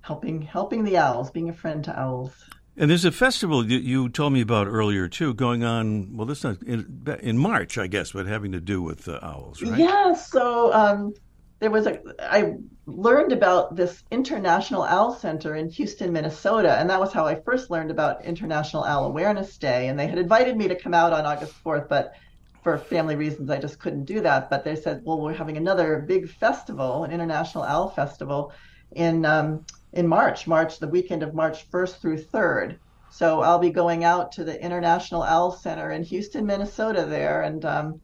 helping 0.02 0.42
helping 0.42 0.84
the 0.84 0.98
owls, 0.98 1.30
being 1.30 1.48
a 1.48 1.54
friend 1.54 1.82
to 1.84 1.98
owls. 1.98 2.32
And 2.76 2.90
there's 2.90 3.04
a 3.04 3.12
festival 3.12 3.68
you, 3.68 3.78
you 3.78 4.08
told 4.08 4.32
me 4.32 4.40
about 4.40 4.66
earlier 4.66 5.08
too, 5.08 5.34
going 5.34 5.64
on. 5.64 6.16
Well, 6.16 6.26
this 6.26 6.44
not 6.44 6.62
in, 6.62 7.04
in 7.20 7.36
March, 7.36 7.76
I 7.76 7.86
guess, 7.86 8.12
but 8.12 8.26
having 8.26 8.52
to 8.52 8.60
do 8.60 8.80
with 8.80 9.04
the 9.04 9.24
owls, 9.24 9.62
right? 9.62 9.78
Yeah. 9.78 10.14
So 10.14 10.72
um, 10.72 11.14
there 11.58 11.70
was 11.70 11.86
a. 11.86 12.00
I 12.20 12.54
learned 12.86 13.32
about 13.32 13.76
this 13.76 14.02
International 14.10 14.82
Owl 14.82 15.14
Center 15.14 15.54
in 15.56 15.68
Houston, 15.70 16.12
Minnesota, 16.12 16.78
and 16.78 16.88
that 16.90 16.98
was 16.98 17.12
how 17.12 17.26
I 17.26 17.34
first 17.34 17.70
learned 17.70 17.90
about 17.90 18.24
International 18.24 18.84
Owl 18.84 19.04
Awareness 19.04 19.58
Day. 19.58 19.88
And 19.88 19.98
they 19.98 20.06
had 20.06 20.18
invited 20.18 20.56
me 20.56 20.68
to 20.68 20.74
come 20.74 20.94
out 20.94 21.12
on 21.12 21.26
August 21.26 21.54
4th, 21.62 21.88
but 21.88 22.14
for 22.62 22.76
family 22.78 23.16
reasons, 23.16 23.50
I 23.50 23.58
just 23.58 23.78
couldn't 23.78 24.04
do 24.04 24.20
that. 24.20 24.50
But 24.50 24.64
they 24.64 24.76
said, 24.76 25.02
well, 25.04 25.20
we're 25.20 25.34
having 25.34 25.56
another 25.56 25.98
big 26.06 26.30
festival, 26.30 27.04
an 27.04 27.10
International 27.10 27.64
Owl 27.64 27.90
Festival, 27.90 28.52
in 28.92 29.24
um, 29.24 29.64
in 29.92 30.06
March, 30.06 30.46
March, 30.46 30.78
the 30.78 30.88
weekend 30.88 31.22
of 31.22 31.34
March 31.34 31.70
1st 31.70 32.00
through 32.00 32.18
3rd. 32.18 32.76
So 33.10 33.40
I'll 33.40 33.58
be 33.58 33.70
going 33.70 34.04
out 34.04 34.30
to 34.32 34.44
the 34.44 34.62
International 34.62 35.22
Owl 35.22 35.50
Center 35.50 35.90
in 35.90 36.04
Houston, 36.04 36.46
Minnesota 36.46 37.04
there 37.04 37.42
and 37.42 37.64
um, 37.64 38.00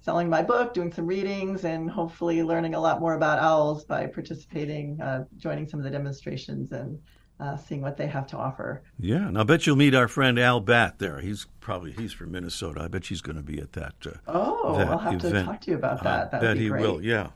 selling 0.00 0.28
my 0.28 0.42
book, 0.42 0.74
doing 0.74 0.92
some 0.92 1.06
readings, 1.06 1.64
and 1.64 1.90
hopefully 1.90 2.42
learning 2.42 2.74
a 2.74 2.80
lot 2.80 3.00
more 3.00 3.14
about 3.14 3.40
owls 3.40 3.84
by 3.84 4.06
participating, 4.06 5.00
uh, 5.00 5.24
joining 5.38 5.66
some 5.66 5.80
of 5.80 5.84
the 5.84 5.90
demonstrations 5.90 6.70
and 6.70 6.98
uh, 7.40 7.56
seeing 7.56 7.80
what 7.80 7.96
they 7.96 8.06
have 8.06 8.26
to 8.28 8.36
offer. 8.36 8.82
Yeah, 8.98 9.28
and 9.28 9.38
I 9.38 9.44
bet 9.44 9.66
you'll 9.66 9.76
meet 9.76 9.94
our 9.94 10.08
friend 10.08 10.38
Al 10.38 10.60
Batt 10.60 10.98
there. 10.98 11.20
He's 11.20 11.46
probably 11.60 11.92
he's 11.92 12.12
from 12.12 12.32
Minnesota. 12.32 12.82
I 12.82 12.88
bet 12.88 13.04
she's 13.04 13.20
going 13.20 13.36
to 13.36 13.42
be 13.42 13.60
at 13.60 13.72
that. 13.72 13.94
Uh, 14.06 14.12
oh, 14.26 14.76
that 14.78 14.88
I'll 14.88 14.98
have 14.98 15.14
event. 15.14 15.34
to 15.34 15.44
talk 15.44 15.60
to 15.62 15.70
you 15.70 15.76
about 15.76 16.02
that. 16.02 16.28
I 16.28 16.30
that 16.30 16.40
bet 16.40 16.56
he 16.56 16.68
great. 16.68 16.82
will. 16.82 17.02
Yeah. 17.02 17.28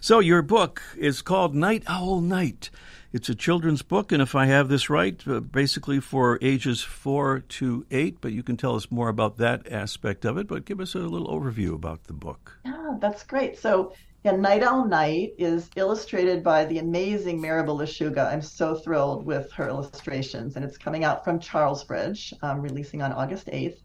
So 0.00 0.20
your 0.20 0.42
book 0.42 0.80
is 0.96 1.22
called 1.22 1.56
Night 1.56 1.82
Owl 1.88 2.20
Night. 2.20 2.70
It's 3.12 3.28
a 3.28 3.34
children's 3.34 3.82
book, 3.82 4.12
and 4.12 4.22
if 4.22 4.34
I 4.34 4.46
have 4.46 4.68
this 4.68 4.88
right, 4.88 5.20
uh, 5.26 5.40
basically 5.40 5.98
for 5.98 6.38
ages 6.40 6.82
four 6.82 7.40
to 7.40 7.84
eight. 7.90 8.20
But 8.20 8.32
you 8.32 8.44
can 8.44 8.56
tell 8.56 8.76
us 8.76 8.92
more 8.92 9.08
about 9.08 9.38
that 9.38 9.70
aspect 9.72 10.24
of 10.24 10.38
it. 10.38 10.46
But 10.46 10.66
give 10.66 10.78
us 10.78 10.94
a 10.94 10.98
little 10.98 11.26
overview 11.26 11.74
about 11.74 12.04
the 12.04 12.12
book. 12.12 12.58
Yeah, 12.64 12.96
that's 13.00 13.24
great. 13.24 13.58
So, 13.58 13.92
yeah, 14.24 14.36
Night 14.36 14.62
Owl 14.62 14.86
Night 14.86 15.32
is 15.36 15.68
illustrated 15.74 16.44
by 16.44 16.64
the 16.66 16.78
amazing 16.78 17.40
Maribel 17.40 17.80
Lechuga. 17.80 18.32
I'm 18.32 18.42
so 18.42 18.76
thrilled 18.76 19.26
with 19.26 19.50
her 19.52 19.68
illustrations, 19.68 20.54
and 20.54 20.64
it's 20.64 20.78
coming 20.78 21.02
out 21.02 21.24
from 21.24 21.40
Charlesbridge, 21.40 22.34
um, 22.42 22.60
releasing 22.60 23.02
on 23.02 23.12
August 23.12 23.48
8th. 23.48 23.78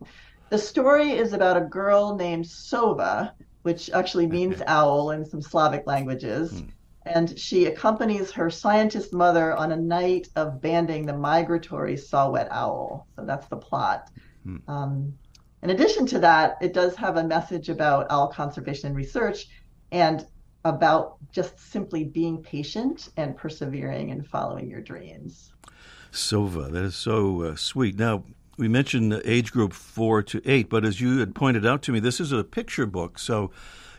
The 0.50 0.60
story 0.60 1.14
is 1.14 1.34
about 1.34 1.58
a 1.58 1.62
girl 1.62 2.16
named 2.16 2.46
Sova, 2.46 3.32
which 3.64 3.90
actually 3.92 4.28
means 4.28 4.62
owl 4.68 5.12
in 5.12 5.26
some 5.26 5.42
Slavic 5.42 5.86
languages. 5.88 6.60
Hmm 6.60 6.70
and 7.06 7.38
she 7.38 7.66
accompanies 7.66 8.32
her 8.32 8.50
scientist 8.50 9.14
mother 9.14 9.56
on 9.56 9.72
a 9.72 9.76
night 9.76 10.30
of 10.36 10.62
banding 10.62 11.06
the 11.06 11.16
migratory 11.16 11.98
saw-whet 11.98 12.48
owl. 12.52 13.08
So 13.16 13.26
that's 13.26 13.48
the 13.48 13.58
plot. 13.58 14.10
Hmm. 14.44 14.58
Um, 14.68 15.14
in 15.62 15.70
addition 15.70 16.06
to 16.08 16.20
that, 16.20 16.58
it 16.62 16.74
does 16.74 16.96
have 16.96 17.18
a 17.18 17.24
message 17.24 17.70
about 17.70 18.08
owl 18.10 18.28
conservation 18.28 18.88
and 18.88 18.96
research 18.96 19.48
and 19.92 20.26
about 20.66 21.18
just 21.32 21.60
simply 21.60 22.06
being 22.06 22.42
patient 22.42 23.10
and 23.18 23.36
persevering 23.36 24.12
and 24.12 24.26
following 24.26 24.70
your 24.70 24.82
dreams. 24.82 25.52
Sova, 26.12 26.72
that 26.72 26.84
is 26.84 26.96
so 26.96 27.42
uh, 27.42 27.56
sweet. 27.56 27.98
Now, 27.98 28.24
we 28.58 28.68
mentioned 28.68 29.12
the 29.12 29.30
age 29.30 29.52
group 29.52 29.74
four 29.74 30.22
to 30.24 30.42
eight, 30.46 30.70
but 30.70 30.86
as 30.86 31.02
you 31.02 31.20
had 31.20 31.34
pointed 31.34 31.66
out 31.66 31.82
to 31.84 31.92
me, 31.92 32.00
this 32.00 32.20
is 32.20 32.32
a 32.32 32.44
picture 32.44 32.86
book. 32.86 33.18
So 33.18 33.52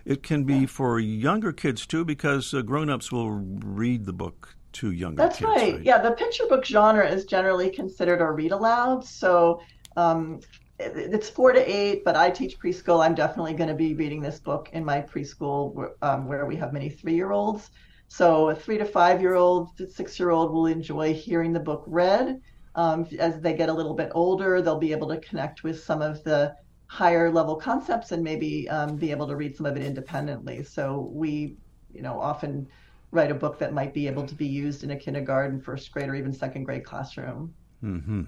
it 0.04 0.22
can 0.22 0.44
be 0.44 0.66
for 0.66 1.00
younger 1.00 1.52
kids 1.52 1.86
too, 1.86 2.04
because 2.04 2.54
uh, 2.54 2.62
grown-ups 2.62 3.10
will 3.10 3.30
read 3.30 4.04
the 4.04 4.12
book 4.12 4.56
to 4.74 4.90
younger 4.90 5.16
That's 5.16 5.38
kids. 5.38 5.48
right. 5.48 5.74
right. 5.74 5.82
Yeah, 5.82 5.98
the 5.98 6.12
picture 6.12 6.46
book 6.46 6.64
genre 6.64 7.08
is 7.08 7.24
generally 7.24 7.70
considered 7.70 8.20
a 8.20 8.30
read 8.30 8.52
aloud. 8.52 9.04
So 9.04 9.60
um, 9.96 10.40
it's 10.78 11.30
four 11.30 11.52
to 11.52 11.60
eight, 11.60 12.04
but 12.04 12.16
I 12.16 12.30
teach 12.30 12.58
preschool. 12.58 13.04
I'm 13.04 13.14
definitely 13.14 13.54
going 13.54 13.68
to 13.68 13.74
be 13.74 13.94
reading 13.94 14.20
this 14.20 14.40
book 14.40 14.70
in 14.72 14.84
my 14.84 15.00
preschool 15.00 15.90
um, 16.02 16.26
where 16.26 16.46
we 16.46 16.56
have 16.56 16.72
many 16.72 16.90
three 16.90 17.14
year 17.14 17.32
olds. 17.32 17.70
So 18.08 18.50
a 18.50 18.54
three 18.54 18.78
to 18.78 18.84
five 18.84 19.20
year 19.20 19.34
old, 19.34 19.70
six 19.90 20.18
year 20.18 20.30
old 20.30 20.52
will 20.52 20.66
enjoy 20.66 21.14
hearing 21.14 21.52
the 21.52 21.60
book 21.60 21.84
read. 21.86 22.40
Um, 22.76 23.06
as 23.18 23.40
they 23.40 23.54
get 23.54 23.68
a 23.68 23.72
little 23.72 23.94
bit 23.94 24.10
older, 24.14 24.60
they'll 24.60 24.78
be 24.78 24.92
able 24.92 25.08
to 25.08 25.18
connect 25.18 25.62
with 25.62 25.82
some 25.82 26.02
of 26.02 26.24
the 26.24 26.54
higher 26.86 27.30
level 27.30 27.56
concepts 27.56 28.12
and 28.12 28.22
maybe 28.22 28.68
um, 28.68 28.96
be 28.96 29.10
able 29.10 29.26
to 29.26 29.36
read 29.36 29.56
some 29.56 29.66
of 29.66 29.76
it 29.76 29.82
independently. 29.82 30.62
So 30.62 31.10
we, 31.12 31.56
you 31.92 32.02
know, 32.02 32.20
often 32.20 32.68
write 33.10 33.30
a 33.30 33.34
book 33.34 33.58
that 33.58 33.72
might 33.72 33.94
be 33.94 34.06
able 34.06 34.26
to 34.26 34.34
be 34.34 34.46
used 34.46 34.84
in 34.84 34.90
a 34.90 34.96
kindergarten, 34.96 35.60
first 35.60 35.92
grade, 35.92 36.08
or 36.08 36.14
even 36.14 36.32
second 36.32 36.64
grade 36.64 36.84
classroom. 36.84 37.54
Mm-hmm. 37.82 38.22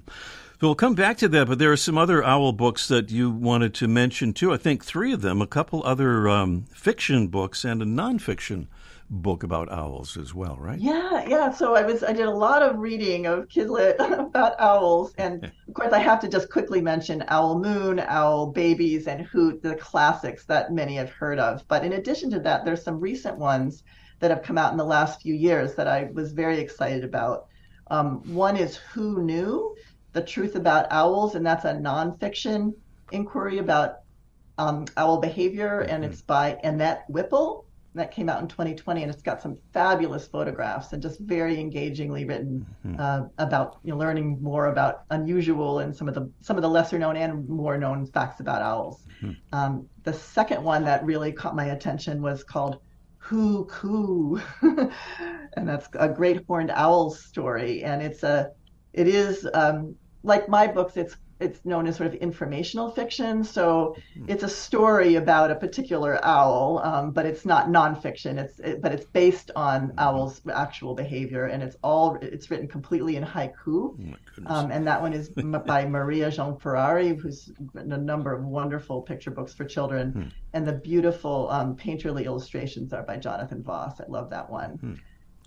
We'll 0.60 0.74
come 0.74 0.94
back 0.94 1.16
to 1.18 1.28
that, 1.28 1.48
but 1.48 1.58
there 1.58 1.72
are 1.72 1.76
some 1.76 1.98
other 1.98 2.22
owl 2.22 2.52
books 2.52 2.88
that 2.88 3.10
you 3.10 3.30
wanted 3.30 3.74
to 3.74 3.88
mention 3.88 4.32
too. 4.32 4.52
I 4.52 4.58
think 4.58 4.84
three 4.84 5.12
of 5.12 5.22
them, 5.22 5.40
a 5.40 5.46
couple 5.46 5.82
other 5.84 6.28
um, 6.28 6.66
fiction 6.74 7.28
books 7.28 7.64
and 7.64 7.82
a 7.82 7.86
nonfiction 7.86 8.66
book 9.08 9.42
about 9.42 9.70
owls 9.70 10.16
as 10.16 10.34
well, 10.34 10.56
right? 10.58 10.78
Yeah, 10.78 11.26
yeah. 11.28 11.50
So 11.50 11.74
I 11.74 11.82
was 11.82 12.02
I 12.02 12.12
did 12.12 12.26
a 12.26 12.30
lot 12.30 12.62
of 12.62 12.78
reading 12.78 13.26
of 13.26 13.48
Kidlit 13.48 13.98
about 14.18 14.54
owls, 14.58 15.14
and 15.18 15.44
of 15.68 15.74
course 15.74 15.92
I 15.92 15.98
have 15.98 16.20
to 16.20 16.28
just 16.28 16.50
quickly 16.50 16.80
mention 16.80 17.24
Owl 17.28 17.58
Moon, 17.58 18.00
Owl 18.00 18.48
Babies, 18.48 19.06
and 19.06 19.22
Hoot, 19.26 19.62
the 19.62 19.76
classics 19.76 20.44
that 20.46 20.72
many 20.72 20.96
have 20.96 21.10
heard 21.10 21.38
of. 21.38 21.66
But 21.68 21.84
in 21.84 21.92
addition 21.92 22.30
to 22.30 22.40
that, 22.40 22.64
there's 22.64 22.82
some 22.82 23.00
recent 23.00 23.38
ones 23.38 23.82
that 24.18 24.30
have 24.30 24.42
come 24.42 24.58
out 24.58 24.72
in 24.72 24.78
the 24.78 24.84
last 24.84 25.22
few 25.22 25.34
years 25.34 25.74
that 25.74 25.86
I 25.86 26.10
was 26.12 26.32
very 26.32 26.58
excited 26.58 27.04
about. 27.04 27.46
Um, 27.88 28.22
one 28.34 28.56
is 28.56 28.76
Who 28.76 29.22
Knew? 29.22 29.76
The 30.12 30.22
Truth 30.22 30.56
About 30.56 30.86
Owls, 30.90 31.34
and 31.34 31.44
that's 31.44 31.66
a 31.66 31.74
nonfiction 31.74 32.72
inquiry 33.12 33.58
about 33.58 33.98
um, 34.58 34.86
owl 34.96 35.18
behavior, 35.18 35.80
and 35.80 36.02
mm-hmm. 36.02 36.12
it's 36.12 36.22
by 36.22 36.58
Annette 36.64 37.04
Whipple 37.08 37.65
that 37.96 38.10
came 38.10 38.28
out 38.28 38.40
in 38.40 38.48
2020, 38.48 39.02
and 39.02 39.12
it's 39.12 39.22
got 39.22 39.40
some 39.42 39.56
fabulous 39.72 40.26
photographs 40.26 40.92
and 40.92 41.02
just 41.02 41.18
very 41.20 41.58
engagingly 41.58 42.24
written 42.24 42.66
mm-hmm. 42.86 43.00
uh, 43.00 43.22
about 43.38 43.78
you 43.82 43.92
know, 43.92 43.98
learning 43.98 44.38
more 44.40 44.66
about 44.66 45.04
unusual 45.10 45.80
and 45.80 45.94
some 45.94 46.08
of 46.08 46.14
the 46.14 46.30
some 46.40 46.56
of 46.56 46.62
the 46.62 46.68
lesser 46.68 46.98
known 46.98 47.16
and 47.16 47.48
more 47.48 47.76
known 47.76 48.06
facts 48.06 48.40
about 48.40 48.62
owls. 48.62 49.06
Mm-hmm. 49.22 49.32
Um, 49.52 49.88
the 50.04 50.12
second 50.12 50.62
one 50.62 50.84
that 50.84 51.04
really 51.04 51.32
caught 51.32 51.56
my 51.56 51.66
attention 51.66 52.22
was 52.22 52.44
called 52.44 52.80
Whoo-Ku, 53.30 54.40
and 55.56 55.68
that's 55.68 55.88
a 55.94 56.08
great 56.08 56.44
horned 56.46 56.70
owl 56.70 57.10
story, 57.10 57.82
and 57.82 58.02
it's 58.02 58.22
a 58.22 58.50
it 58.92 59.08
is 59.08 59.48
um, 59.54 59.96
like 60.22 60.48
my 60.48 60.66
books. 60.66 60.96
It's 60.96 61.16
it's 61.38 61.64
known 61.64 61.86
as 61.86 61.96
sort 61.96 62.06
of 62.06 62.14
informational 62.14 62.90
fiction. 62.90 63.44
So 63.44 63.96
it's 64.26 64.42
a 64.42 64.48
story 64.48 65.16
about 65.16 65.50
a 65.50 65.54
particular 65.54 66.18
owl, 66.24 66.80
um, 66.82 67.10
but 67.10 67.26
it's 67.26 67.44
not 67.44 67.68
nonfiction. 67.68 68.38
It's 68.38 68.58
it, 68.60 68.80
but 68.80 68.92
it's 68.92 69.04
based 69.04 69.50
on 69.54 69.92
owls' 69.98 70.40
actual 70.52 70.94
behavior, 70.94 71.46
and 71.46 71.62
it's 71.62 71.76
all 71.82 72.16
it's 72.22 72.50
written 72.50 72.66
completely 72.66 73.16
in 73.16 73.24
haiku. 73.24 73.54
Oh 73.66 73.96
um, 74.46 74.70
and 74.70 74.86
that 74.86 75.00
one 75.00 75.12
is 75.12 75.28
by 75.28 75.84
Maria 75.84 76.28
Gianferrari, 76.30 77.20
who's 77.20 77.52
written 77.74 77.92
a 77.92 77.98
number 77.98 78.32
of 78.32 78.44
wonderful 78.44 79.02
picture 79.02 79.30
books 79.30 79.52
for 79.52 79.64
children. 79.64 80.12
Hmm. 80.12 80.28
And 80.54 80.66
the 80.66 80.72
beautiful 80.72 81.50
um, 81.50 81.76
painterly 81.76 82.24
illustrations 82.24 82.94
are 82.94 83.02
by 83.02 83.18
Jonathan 83.18 83.62
Voss. 83.62 84.00
I 84.00 84.04
love 84.08 84.30
that 84.30 84.48
one. 84.48 84.70
Hmm. 84.70 84.94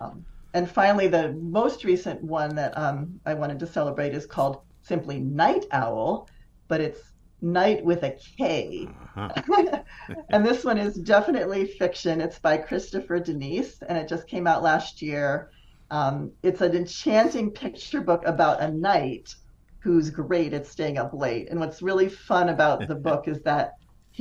Um, 0.01 0.25
and 0.53 0.69
finally, 0.69 1.08
the 1.08 1.34
most 1.34 1.84
recent 1.84 2.24
one 2.24 2.55
that 2.55 2.75
um, 2.77 3.19
I 3.25 3.34
wanted 3.34 3.60
to 3.60 3.67
celebrate 3.67 4.13
is 4.13 4.25
called 4.25 4.62
simply 4.82 5.20
Knight 5.20 5.66
Owl, 5.72 6.28
but 6.68 6.82
it's 6.82 7.02
night 7.42 7.84
with 7.84 8.04
a 8.04 8.18
K. 8.38 8.88
Uh-huh. 9.16 9.82
and 10.30 10.46
this 10.46 10.64
one 10.64 10.78
is 10.78 10.96
definitely 10.96 11.66
fiction. 11.66 12.22
It's 12.22 12.40
by 12.40 12.58
Christopher 12.58 13.20
Denise, 13.20 13.82
and 13.88 13.98
it 13.98 14.08
just 14.08 14.28
came 14.28 14.48
out 14.48 14.64
last 14.64 15.02
year. 15.02 15.52
Um, 15.92 16.32
it's 16.44 16.62
an 16.62 16.76
enchanting 16.76 17.52
picture 17.52 18.02
book 18.02 18.24
about 18.26 18.62
a 18.62 18.72
knight 18.72 19.34
who's 19.80 20.10
great 20.10 20.54
at 20.54 20.68
staying 20.68 20.98
up 20.98 21.14
late. 21.14 21.50
And 21.50 21.60
what's 21.60 21.82
really 21.82 22.10
fun 22.10 22.50
about 22.50 22.88
the 22.88 22.96
book 22.96 23.28
is 23.28 23.42
that 23.44 23.74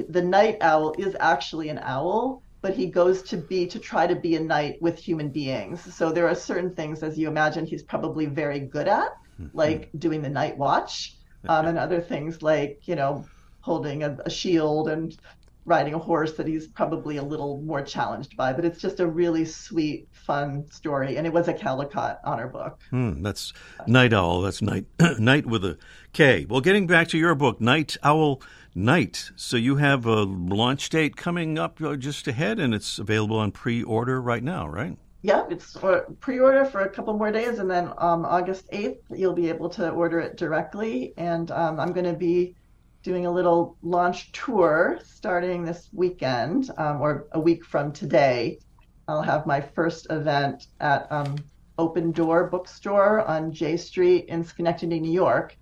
the 0.09 0.23
night 0.23 0.59
owl 0.61 0.95
is 0.99 1.17
actually 1.19 1.69
an 1.69 1.81
owl, 1.83 2.43
but 2.61 2.75
he 2.75 2.87
goes 2.87 3.23
to 3.25 3.37
be 3.37 3.67
to 3.67 3.79
try 3.79 4.07
to 4.07 4.15
be 4.15 4.37
a 4.37 4.41
knight 4.41 4.81
with 4.81 4.99
human 4.99 5.31
beings. 5.31 5.95
So 5.95 6.13
there 6.13 6.29
are 6.29 6.35
certain 6.35 6.75
things, 6.75 7.03
as 7.03 7.19
you 7.19 7.29
imagine, 7.29 7.67
he's 7.67 7.83
probably 7.83 8.27
very 8.27 8.61
good 8.61 8.89
at, 8.89 9.09
like 9.53 9.91
doing 9.99 10.23
the 10.23 10.29
night 10.29 10.57
watch, 10.57 11.17
um, 11.49 11.67
and 11.67 11.79
other 11.79 12.01
things 12.01 12.43
like 12.43 12.81
you 12.87 12.97
know 12.97 13.25
holding 13.61 14.03
a, 14.03 14.17
a 14.25 14.31
shield 14.31 14.89
and 14.89 15.17
riding 15.69 15.93
a 15.93 15.99
horse 15.99 16.33
that 16.33 16.47
he's 16.47 16.67
probably 16.67 17.19
a 17.19 17.23
little 17.23 17.61
more 17.61 17.83
challenged 17.83 18.37
by. 18.37 18.53
But 18.53 18.65
it's 18.65 18.81
just 18.81 19.01
a 19.01 19.07
really 19.07 19.45
sweet, 19.45 20.09
fun 20.13 20.69
story, 20.71 21.17
and 21.17 21.27
it 21.27 21.33
was 21.33 21.47
a 21.47 21.55
Caldecott 21.55 22.19
honor 22.25 22.49
book. 22.49 22.81
Hmm, 22.91 23.23
that's 23.23 23.53
Knight 23.87 24.13
Owl. 24.13 24.41
That's 24.41 24.63
night 24.63 24.87
night 25.19 25.47
with 25.47 25.65
a 25.65 25.79
K. 26.13 26.47
Well, 26.49 26.61
getting 26.61 26.87
back 26.87 27.09
to 27.09 27.19
your 27.19 27.35
book, 27.35 27.61
Night 27.61 27.97
Owl 28.03 28.43
Night. 28.75 29.31
So 29.37 29.57
you 29.57 29.77
have 29.77 30.07
a 30.07 30.23
launch 30.23 30.89
date 30.89 31.17
coming 31.17 31.59
up 31.59 31.81
uh, 31.83 31.97
just 31.97 32.27
ahead, 32.27 32.59
and 32.59 32.75
it's 32.75 32.99
available 32.99 33.37
on 33.37 33.53
pre-order 33.53 34.21
right 34.21 34.43
now, 34.43 34.67
right? 34.67 34.97
Yeah, 35.21 35.47
it's 35.51 35.77
for 35.77 36.07
pre-order 36.21 36.65
for 36.65 36.83
a 36.83 36.89
couple 36.89 37.13
more 37.19 37.33
days, 37.33 37.59
and 37.59 37.69
then 37.69 37.93
um, 37.99 38.25
August 38.25 38.71
8th, 38.71 39.01
you'll 39.11 39.33
be 39.33 39.49
able 39.49 39.69
to 39.71 39.91
order 39.91 40.21
it 40.21 40.37
directly. 40.37 41.13
And 41.17 41.51
um, 41.51 41.81
I'm 41.81 41.93
going 41.93 42.07
to 42.07 42.13
be 42.13 42.55
doing 43.03 43.27
a 43.27 43.31
little 43.31 43.77
launch 43.83 44.31
tour 44.31 45.01
starting 45.05 45.65
this 45.65 45.89
weekend, 45.93 46.71
um, 46.79 47.01
or 47.01 47.27
a 47.33 47.41
week 47.41 47.65
from 47.65 47.93
today. 47.93 48.61
I'll 49.09 49.23
have 49.23 49.45
my 49.45 49.61
first 49.61 50.07
event 50.11 50.69
at 50.79 51.11
um, 51.11 51.35
Open 51.79 52.13
Door 52.13 52.51
Bookstore 52.51 53.23
on 53.23 53.51
Jay 53.53 53.77
Street 53.77 54.27
in 54.27 54.45
Schenectady, 54.45 55.01
New 55.01 55.13
York, 55.13 55.57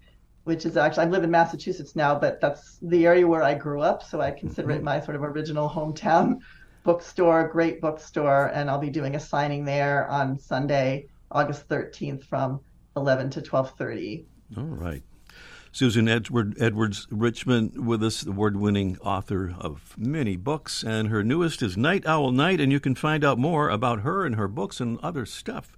which 0.44 0.66
is 0.66 0.76
actually, 0.76 1.06
I 1.06 1.08
live 1.08 1.25
in 1.25 1.30
Massachusetts 1.30 1.96
now, 1.96 2.18
but 2.18 2.42
that's 2.42 2.78
the 2.82 3.06
area 3.06 3.26
where 3.26 3.42
I 3.42 3.54
grew 3.54 3.80
up, 3.80 4.02
so 4.02 4.20
I 4.20 4.32
consider 4.32 4.72
it 4.72 4.82
my 4.82 5.00
sort 5.00 5.16
of 5.16 5.22
original 5.22 5.68
hometown 5.68 6.40
bookstore, 6.87 7.49
great 7.49 7.83
bookstore, 7.83 8.47
and 8.55 8.71
I'll 8.71 8.78
be 8.78 8.88
doing 8.88 9.16
a 9.16 9.21
signing 9.21 9.64
there 9.64 10.09
on 10.09 10.38
Sunday, 10.38 11.09
August 11.31 11.69
13th 11.69 12.25
from 12.25 12.61
11 12.97 13.28
to 13.31 13.43
12:30. 13.43 14.25
All 14.57 14.64
right. 14.64 15.02
Susan 15.73 16.09
Edward 16.09 16.57
Edwards 16.59 17.07
Richmond 17.11 17.87
with 17.87 18.02
us, 18.02 18.23
the 18.23 18.31
award-winning 18.31 18.97
author 19.02 19.55
of 19.59 19.95
many 19.99 20.37
books, 20.37 20.83
and 20.83 21.09
her 21.09 21.23
newest 21.23 21.61
is 21.61 21.76
Night 21.76 22.07
Owl 22.07 22.33
Night, 22.33 22.61
and 22.61 22.73
you 22.73 22.81
can 22.81 22.95
find 22.95 23.23
out 23.23 23.38
more 23.38 23.69
about 23.69 24.00
her 24.00 24.25
and 24.25 24.37
her 24.37 24.49
books 24.49 24.80
and 24.80 24.99
other 25.00 25.26
stuff 25.26 25.76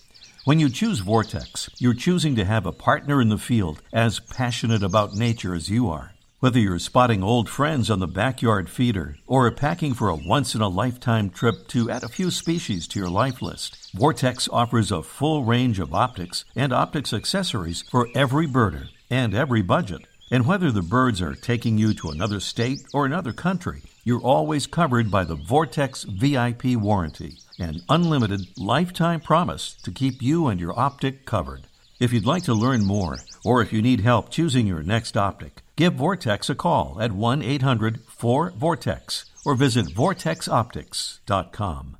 When 0.48 0.62
you 0.62 0.70
choose 0.70 1.00
Vortex, 1.00 1.70
you're 1.78 1.94
choosing 1.94 2.38
to 2.38 2.46
have 2.46 2.66
a 2.66 2.72
partner 2.72 3.20
in 3.20 3.28
the 3.28 3.38
field 3.38 3.82
as 3.92 4.22
passionate 4.22 4.82
about 4.82 5.14
nature 5.14 5.54
as 5.54 5.70
you 5.70 5.90
are. 5.90 6.14
Whether 6.40 6.58
you're 6.58 6.80
spotting 6.80 7.22
old 7.22 7.50
friends 7.50 7.90
on 7.90 8.00
the 8.00 8.08
backyard 8.08 8.70
feeder 8.70 9.18
or 9.28 9.52
packing 9.52 9.94
for 9.94 10.08
a 10.08 10.16
once 10.16 10.56
in 10.56 10.62
a 10.62 10.70
lifetime 10.70 11.32
trip 11.32 11.68
to 11.68 11.92
add 11.92 12.06
a 12.06 12.08
few 12.08 12.32
species 12.32 12.88
to 12.88 12.98
your 12.98 13.10
life 13.10 13.42
list, 13.42 13.92
Vortex 13.94 14.48
offers 14.48 14.90
a 14.90 15.04
full 15.04 15.44
range 15.44 15.80
of 15.80 15.94
optics 15.94 16.46
and 16.56 16.72
optics 16.72 17.12
accessories 17.12 17.82
for 17.82 18.08
every 18.16 18.48
birder 18.48 18.88
and 19.10 19.36
every 19.36 19.62
budget. 19.62 20.04
And 20.32 20.48
whether 20.48 20.72
the 20.72 20.82
birds 20.82 21.22
are 21.22 21.36
taking 21.36 21.78
you 21.78 21.94
to 21.96 22.10
another 22.10 22.40
state 22.40 22.84
or 22.94 23.06
another 23.06 23.34
country, 23.34 23.82
you're 24.06 24.22
always 24.22 24.66
covered 24.66 25.12
by 25.12 25.26
the 25.26 25.36
Vortex 25.36 26.04
VIP 26.04 26.78
warranty, 26.78 27.40
an 27.60 27.82
unlimited 27.90 28.42
lifetime 28.58 29.20
promise 29.20 29.76
to 29.84 29.92
keep 29.92 30.22
you 30.22 30.48
and 30.48 30.60
your 30.60 30.78
optic 30.78 31.26
covered. 31.26 31.68
If 32.00 32.14
you'd 32.14 32.26
like 32.26 32.44
to 32.44 32.54
learn 32.54 32.86
more, 32.86 33.18
or 33.44 33.62
if 33.62 33.74
you 33.74 33.82
need 33.82 34.02
help 34.02 34.30
choosing 34.30 34.68
your 34.68 34.84
next 34.84 35.18
optic, 35.18 35.64
give 35.76 35.96
Vortex 35.96 36.50
a 36.50 36.56
call 36.56 36.98
at 37.02 37.12
1 37.12 37.42
800 37.42 38.02
4 38.08 38.52
Vortex 38.52 39.26
or 39.46 39.56
visit 39.56 39.88
vortexoptics.com. 39.88 41.98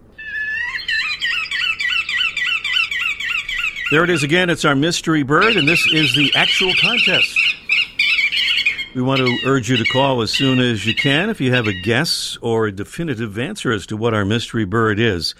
There 3.90 4.04
it 4.04 4.10
is 4.10 4.22
again. 4.22 4.50
It's 4.50 4.66
our 4.66 4.76
mystery 4.76 5.24
bird, 5.24 5.56
and 5.56 5.66
this 5.66 5.88
is 5.94 6.14
the 6.14 6.30
actual 6.36 6.74
contest. 6.82 7.47
We 8.98 9.04
want 9.04 9.20
to 9.20 9.38
urge 9.46 9.70
you 9.70 9.78
to 9.78 9.86
call 9.86 10.24
as 10.24 10.32
soon 10.32 10.58
as 10.60 10.88
you 10.88 10.96
can 10.96 11.30
if 11.30 11.40
you 11.40 11.54
have 11.54 11.68
a 11.68 11.82
guess 11.82 12.36
or 12.42 12.66
a 12.66 12.72
definitive 12.72 13.38
answer 13.38 13.72
as 13.72 13.86
to 13.86 13.96
what 13.96 14.16
our 14.16 14.26
mystery 14.26 14.66
bird 14.66 15.00
is. 15.00 15.36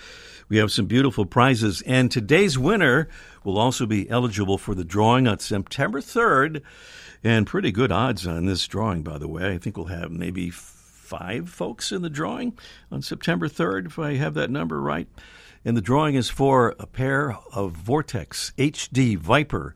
We 0.48 0.58
have 0.58 0.72
some 0.72 0.86
beautiful 0.86 1.26
prizes, 1.26 1.82
and 1.82 2.12
today's 2.12 2.60
winner 2.60 3.10
will 3.44 3.58
also 3.58 3.88
be 3.88 4.08
eligible 4.12 4.60
for 4.60 4.76
the 4.76 4.84
drawing 4.84 5.28
on 5.28 5.40
September 5.40 6.02
3rd. 6.02 6.62
And 7.24 7.48
pretty 7.48 7.72
good 7.72 7.92
odds 7.92 8.28
on 8.28 8.46
this 8.46 8.68
drawing, 8.68 9.02
by 9.02 9.18
the 9.18 9.28
way. 9.28 9.52
I 9.52 9.58
think 9.58 9.76
we'll 9.76 9.88
have 9.88 10.12
maybe 10.12 10.52
five 10.52 11.50
folks 11.50 11.92
in 11.92 12.04
the 12.04 12.12
drawing 12.12 12.56
on 12.92 13.02
September 13.02 13.48
3rd, 13.48 13.88
if 13.88 13.98
I 13.98 14.18
have 14.18 14.36
that 14.36 14.52
number 14.52 14.80
right. 14.80 15.08
And 15.66 15.76
the 15.76 15.82
drawing 15.82 16.14
is 16.14 16.30
for 16.30 16.76
a 16.78 16.86
pair 16.86 17.36
of 17.52 17.72
Vortex 17.72 18.54
HD 18.60 19.18
Viper 19.18 19.74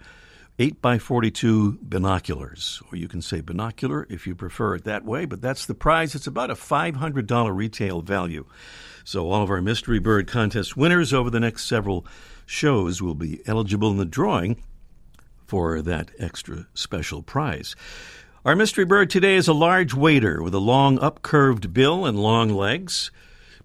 8x42 0.60 1.80
binoculars, 1.82 2.82
or 2.92 2.98
you 2.98 3.08
can 3.08 3.22
say 3.22 3.42
binocular 3.42 4.06
if 4.10 4.28
you 4.28 4.36
prefer 4.36 4.76
it 4.76 4.84
that 4.84 5.06
way, 5.06 5.26
but 5.26 5.42
that's 5.42 5.66
the 5.66 5.74
prize. 5.74 6.14
It's 6.14 6.28
about 6.28 6.52
a 6.52 6.56
$500 6.56 7.56
retail 7.56 8.02
value. 8.02 8.46
So 9.04 9.32
all 9.32 9.44
of 9.44 9.50
our 9.50 9.62
Mystery 9.62 10.00
Bird 10.00 10.28
contest 10.28 10.78
winners 10.78 11.14
over 11.14 11.30
the 11.30 11.40
next 11.40 11.66
several 11.66 12.06
shows 12.46 13.02
will 13.02 13.16
be 13.16 13.42
eligible 13.48 13.92
in 13.92 13.98
the 13.98 14.06
drawing 14.06 14.62
for 15.48 15.82
that 15.82 16.12
extra 16.20 16.68
special 16.74 17.22
prize. 17.22 17.76
Our 18.46 18.56
mystery 18.56 18.86
bird 18.86 19.10
today 19.10 19.36
is 19.36 19.48
a 19.48 19.54
large 19.54 19.94
wader 19.94 20.42
with 20.42 20.54
a 20.54 20.60
long 20.60 20.98
upcurved 20.98 21.74
bill 21.74 22.06
and 22.06 22.18
long 22.18 22.50
legs. 22.50 23.12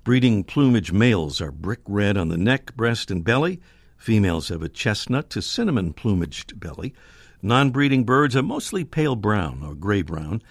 Breeding 0.05 0.45
plumage 0.45 0.93
males 0.93 1.41
are 1.41 1.51
brick 1.51 1.81
red 1.87 2.17
on 2.17 2.29
the 2.29 2.37
neck, 2.37 2.77
breast, 2.77 3.11
and 3.11 3.25
belly. 3.25 3.61
Females 4.07 4.51
have 4.51 4.63
a 4.63 4.69
chestnut 4.69 5.31
to 5.31 5.43
cinnamon 5.43 5.93
plumaged 5.93 6.61
belly. 6.61 6.95
Non 7.43 7.71
breeding 7.71 8.05
birds 8.05 8.37
are 8.37 8.43
mostly 8.45 8.85
pale 8.85 9.17
brown 9.17 9.65
or 9.65 9.75
gray 9.75 10.01
brown. 10.01 10.45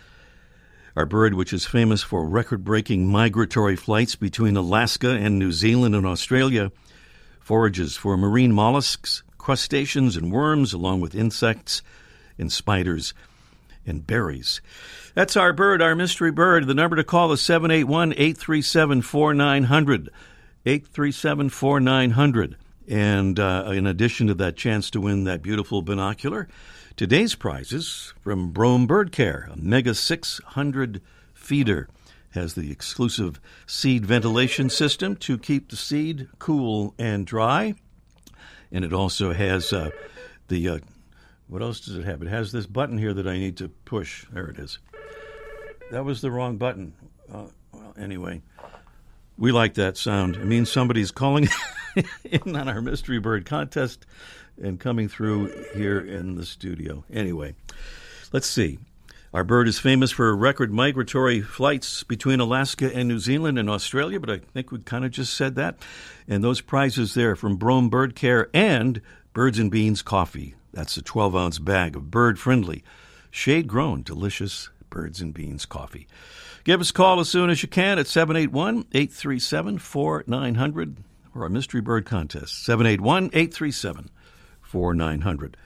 Our 0.93 1.05
bird, 1.05 1.35
which 1.35 1.53
is 1.53 1.65
famous 1.65 2.03
for 2.03 2.27
record 2.27 2.65
breaking 2.65 3.07
migratory 3.07 3.77
flights 3.77 4.17
between 4.17 4.57
Alaska 4.57 5.11
and 5.11 5.39
New 5.39 5.53
Zealand 5.53 5.95
and 5.95 6.05
Australia, 6.05 6.73
forages 7.39 7.95
for 7.95 8.17
marine 8.17 8.51
mollusks, 8.51 9.23
crustaceans, 9.37 10.17
and 10.17 10.33
worms, 10.33 10.73
along 10.73 10.99
with 10.99 11.15
insects 11.15 11.81
and 12.37 12.51
spiders 12.51 13.13
and 13.85 14.05
berries. 14.05 14.59
That's 15.13 15.37
our 15.37 15.53
bird, 15.53 15.81
our 15.81 15.95
mystery 15.95 16.31
bird. 16.33 16.67
The 16.67 16.73
number 16.73 16.97
to 16.97 17.05
call 17.05 17.31
is 17.31 17.39
781 17.39 18.11
837 18.17 19.01
4900. 19.01 20.09
837 20.65 21.49
4900. 21.49 22.57
And 22.87 23.39
uh, 23.39 23.71
in 23.73 23.87
addition 23.87 24.27
to 24.27 24.33
that 24.35 24.55
chance 24.55 24.89
to 24.91 25.01
win 25.01 25.23
that 25.23 25.41
beautiful 25.41 25.81
binocular, 25.81 26.47
today's 26.95 27.33
prizes 27.35 28.13
from 28.21 28.51
Brome 28.51 28.85
Bird 28.85 29.11
Care, 29.11 29.49
a 29.51 29.57
Mega 29.57 29.95
600 29.95 31.01
feeder, 31.33 31.89
has 32.31 32.53
the 32.53 32.71
exclusive 32.71 33.39
seed 33.65 34.05
ventilation 34.05 34.69
system 34.69 35.15
to 35.15 35.37
keep 35.37 35.69
the 35.69 35.75
seed 35.75 36.27
cool 36.37 36.93
and 36.99 37.25
dry. 37.25 37.73
And 38.71 38.85
it 38.85 38.93
also 38.93 39.33
has 39.33 39.73
uh, 39.73 39.89
the, 40.49 40.69
uh, 40.69 40.79
what 41.47 41.61
else 41.61 41.79
does 41.79 41.95
it 41.95 42.05
have? 42.05 42.21
It 42.21 42.27
has 42.27 42.51
this 42.51 42.67
button 42.67 42.97
here 42.97 43.13
that 43.13 43.27
I 43.27 43.37
need 43.37 43.57
to 43.57 43.69
push. 43.69 44.25
There 44.31 44.47
it 44.47 44.59
is. 44.59 44.79
That 45.91 46.05
was 46.05 46.21
the 46.21 46.29
wrong 46.29 46.57
button. 46.57 46.93
Uh, 47.31 47.45
well, 47.71 47.93
anyway, 47.97 48.41
we 49.37 49.51
like 49.51 49.75
that 49.75 49.97
sound. 49.97 50.35
It 50.35 50.45
means 50.45 50.71
somebody's 50.71 51.11
calling 51.11 51.47
in 52.25 52.55
on 52.55 52.67
our 52.67 52.81
mystery 52.81 53.19
bird 53.19 53.45
contest 53.45 54.05
and 54.61 54.79
coming 54.79 55.07
through 55.07 55.47
here 55.73 55.99
in 55.99 56.35
the 56.35 56.45
studio. 56.45 57.03
Anyway, 57.11 57.55
let's 58.31 58.47
see. 58.47 58.79
Our 59.33 59.43
bird 59.43 59.67
is 59.67 59.79
famous 59.79 60.11
for 60.11 60.33
record 60.33 60.71
migratory 60.71 61.41
flights 61.41 62.03
between 62.03 62.39
Alaska 62.39 62.89
and 62.95 63.09
New 63.09 63.19
Zealand 63.19 63.59
and 63.59 63.69
Australia, 63.69 64.17
but 64.17 64.29
I 64.29 64.37
think 64.37 64.71
we 64.71 64.79
kind 64.79 65.03
of 65.03 65.11
just 65.11 65.33
said 65.33 65.55
that. 65.55 65.77
And 66.25 66.41
those 66.41 66.61
prizes 66.61 67.15
there 67.15 67.35
from 67.35 67.57
Brome 67.57 67.89
Bird 67.89 68.15
Care 68.15 68.49
and 68.53 69.01
Birds 69.33 69.59
and 69.59 69.69
Beans 69.69 70.01
Coffee. 70.01 70.55
That's 70.71 70.95
a 70.95 71.01
12 71.01 71.35
ounce 71.35 71.59
bag 71.59 71.97
of 71.97 72.09
bird 72.09 72.39
friendly, 72.39 72.81
shade 73.29 73.67
grown, 73.67 74.03
delicious 74.03 74.69
Birds 74.89 75.19
and 75.19 75.33
Beans 75.33 75.65
Coffee. 75.65 76.07
Give 76.63 76.79
us 76.79 76.89
a 76.89 76.93
call 76.93 77.19
as 77.19 77.27
soon 77.27 77.49
as 77.49 77.61
you 77.61 77.67
can 77.67 77.99
at 77.99 78.07
781 78.07 78.85
837 78.93 79.79
4900 79.79 80.97
or 81.35 81.43
our 81.43 81.49
Mystery 81.49 81.81
Bird 81.81 82.05
Contest, 82.05 82.63
781 82.63 83.25
837 83.33 84.09
4900. 84.61 85.57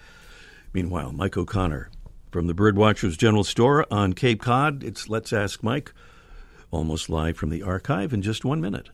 Meanwhile, 0.73 1.13
Mike 1.13 1.37
O'Connor 1.37 1.89
from 2.31 2.47
the 2.47 2.53
Birdwatchers 2.55 3.17
General 3.17 3.43
Store 3.43 3.85
on 3.91 4.13
Cape 4.13 4.41
Cod, 4.41 4.83
it's 4.83 5.07
Let's 5.07 5.31
Ask 5.31 5.63
Mike, 5.63 5.93
almost 6.71 7.09
live 7.09 7.37
from 7.37 7.49
the 7.49 7.63
archive 7.63 8.13
in 8.13 8.21
just 8.21 8.43
one 8.43 8.61
minute. 8.61 8.89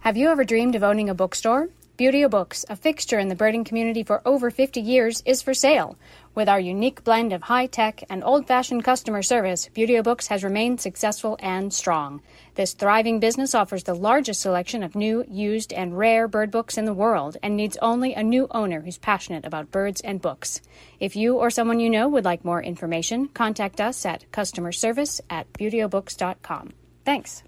Have 0.00 0.16
you 0.16 0.28
ever 0.28 0.44
dreamed 0.44 0.74
of 0.74 0.82
owning 0.82 1.08
a 1.08 1.14
bookstore? 1.14 1.68
Buteo 1.96 2.28
Books, 2.28 2.64
a 2.68 2.74
fixture 2.74 3.20
in 3.20 3.28
the 3.28 3.36
birding 3.36 3.62
community 3.62 4.02
for 4.02 4.20
over 4.26 4.50
50 4.50 4.80
years, 4.80 5.22
is 5.24 5.42
for 5.42 5.54
sale. 5.54 5.96
With 6.34 6.48
our 6.48 6.58
unique 6.58 7.04
blend 7.04 7.32
of 7.32 7.42
high 7.42 7.66
tech 7.66 8.02
and 8.10 8.24
old 8.24 8.48
fashioned 8.48 8.82
customer 8.82 9.22
service, 9.22 9.70
Buteo 9.72 10.02
Books 10.02 10.26
has 10.26 10.42
remained 10.42 10.80
successful 10.80 11.36
and 11.38 11.72
strong. 11.72 12.20
This 12.54 12.72
thriving 12.72 13.18
business 13.18 13.52
offers 13.52 13.82
the 13.82 13.94
largest 13.94 14.40
selection 14.40 14.84
of 14.84 14.94
new, 14.94 15.24
used, 15.28 15.72
and 15.72 15.98
rare 15.98 16.28
bird 16.28 16.52
books 16.52 16.78
in 16.78 16.84
the 16.84 16.94
world 16.94 17.36
and 17.42 17.56
needs 17.56 17.76
only 17.82 18.14
a 18.14 18.22
new 18.22 18.46
owner 18.52 18.80
who's 18.80 18.98
passionate 18.98 19.44
about 19.44 19.72
birds 19.72 20.00
and 20.02 20.22
books. 20.22 20.60
If 21.00 21.16
you 21.16 21.36
or 21.36 21.50
someone 21.50 21.80
you 21.80 21.90
know 21.90 22.08
would 22.08 22.24
like 22.24 22.44
more 22.44 22.62
information, 22.62 23.26
contact 23.28 23.80
us 23.80 24.06
at 24.06 24.30
customer 24.30 24.70
service 24.70 25.20
at 25.28 25.52
buteobooks.com. 25.54 26.72
Thanks. 27.04 27.42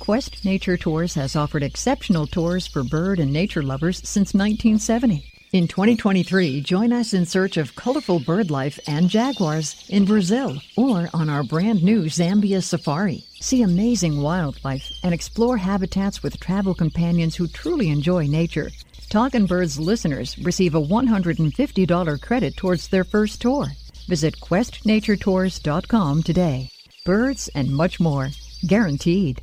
Quest 0.00 0.44
Nature 0.44 0.76
Tours 0.76 1.14
has 1.14 1.36
offered 1.36 1.62
exceptional 1.62 2.26
tours 2.26 2.66
for 2.66 2.82
bird 2.82 3.20
and 3.20 3.32
nature 3.32 3.62
lovers 3.62 3.98
since 3.98 4.34
1970. 4.34 5.33
In 5.54 5.68
2023, 5.68 6.62
join 6.62 6.92
us 6.92 7.14
in 7.14 7.24
search 7.24 7.58
of 7.58 7.76
colorful 7.76 8.18
bird 8.18 8.50
life 8.50 8.80
and 8.88 9.08
jaguars 9.08 9.86
in 9.88 10.04
Brazil 10.04 10.60
or 10.76 11.08
on 11.14 11.30
our 11.30 11.44
brand 11.44 11.80
new 11.80 12.06
Zambia 12.06 12.60
safari. 12.60 13.22
See 13.38 13.62
amazing 13.62 14.20
wildlife 14.20 14.90
and 15.04 15.14
explore 15.14 15.56
habitats 15.56 16.24
with 16.24 16.40
travel 16.40 16.74
companions 16.74 17.36
who 17.36 17.46
truly 17.46 17.90
enjoy 17.90 18.26
nature. 18.26 18.72
Talkin' 19.10 19.46
Birds 19.46 19.78
listeners 19.78 20.36
receive 20.38 20.74
a 20.74 20.82
$150 20.82 22.20
credit 22.20 22.56
towards 22.56 22.88
their 22.88 23.04
first 23.04 23.40
tour. 23.40 23.68
Visit 24.08 24.34
questnaturetours.com 24.40 26.22
today. 26.24 26.68
Birds 27.04 27.48
and 27.54 27.70
much 27.70 28.00
more. 28.00 28.30
Guaranteed. 28.66 29.40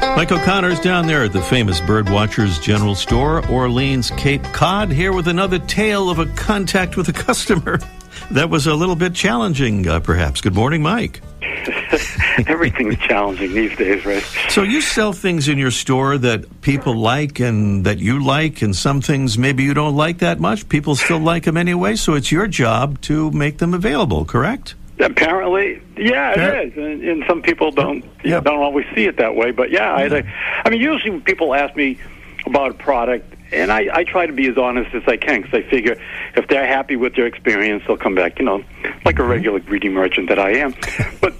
Mike 0.00 0.32
O'Connor's 0.32 0.80
down 0.80 1.06
there 1.06 1.24
at 1.24 1.32
the 1.32 1.42
famous 1.42 1.80
Birdwatchers 1.80 2.60
General 2.62 2.94
Store, 2.94 3.46
Orleans, 3.48 4.10
Cape 4.12 4.42
Cod, 4.44 4.90
here 4.90 5.12
with 5.12 5.28
another 5.28 5.58
tale 5.58 6.10
of 6.10 6.18
a 6.18 6.26
contact 6.26 6.96
with 6.96 7.08
a 7.08 7.12
customer. 7.12 7.78
That 8.30 8.50
was 8.50 8.66
a 8.66 8.74
little 8.74 8.96
bit 8.96 9.14
challenging, 9.14 9.86
uh, 9.86 10.00
perhaps. 10.00 10.40
Good 10.40 10.54
morning, 10.54 10.82
Mike. 10.82 11.20
Everything's 12.48 12.96
challenging 12.96 13.52
these 13.52 13.76
days, 13.76 14.04
right? 14.04 14.22
So 14.48 14.62
you 14.62 14.80
sell 14.80 15.12
things 15.12 15.48
in 15.48 15.58
your 15.58 15.70
store 15.70 16.18
that 16.18 16.60
people 16.60 16.96
like 16.96 17.38
and 17.38 17.84
that 17.84 17.98
you 17.98 18.24
like, 18.24 18.62
and 18.62 18.74
some 18.74 19.00
things 19.00 19.38
maybe 19.38 19.62
you 19.62 19.74
don't 19.74 19.94
like 19.94 20.18
that 20.18 20.40
much. 20.40 20.68
People 20.68 20.96
still 20.96 21.20
like 21.20 21.44
them 21.44 21.56
anyway, 21.56 21.94
so 21.94 22.14
it's 22.14 22.32
your 22.32 22.48
job 22.48 23.00
to 23.02 23.30
make 23.30 23.58
them 23.58 23.74
available, 23.74 24.24
correct? 24.24 24.74
Apparently, 24.98 25.82
yeah, 25.98 26.32
it 26.38 26.68
is, 26.68 26.76
and, 26.78 27.02
and 27.02 27.24
some 27.28 27.42
people 27.42 27.70
don't 27.70 28.02
Yeah. 28.24 28.40
don't 28.40 28.60
always 28.60 28.86
see 28.94 29.04
it 29.04 29.18
that 29.18 29.36
way. 29.36 29.50
But 29.50 29.70
yeah, 29.70 29.92
I, 29.92 30.24
I 30.64 30.70
mean, 30.70 30.80
usually 30.80 31.10
when 31.10 31.20
people 31.20 31.54
ask 31.54 31.76
me 31.76 31.98
about 32.46 32.70
a 32.70 32.74
product, 32.74 33.34
and 33.52 33.72
I, 33.72 33.88
I 33.92 34.04
try 34.04 34.26
to 34.26 34.32
be 34.32 34.48
as 34.48 34.58
honest 34.58 34.94
as 34.94 35.02
I 35.06 35.16
can 35.16 35.42
because 35.42 35.64
I 35.64 35.70
figure 35.70 35.96
if 36.34 36.48
they're 36.48 36.66
happy 36.66 36.96
with 36.96 37.14
their 37.14 37.26
experience, 37.26 37.84
they'll 37.86 37.96
come 37.96 38.14
back. 38.14 38.38
You 38.38 38.44
know, 38.44 38.64
like 39.04 39.18
a 39.18 39.22
mm-hmm. 39.22 39.30
regular 39.30 39.60
greedy 39.60 39.88
merchant 39.88 40.28
that 40.28 40.38
I 40.38 40.56
am. 40.56 40.74
But 41.20 41.34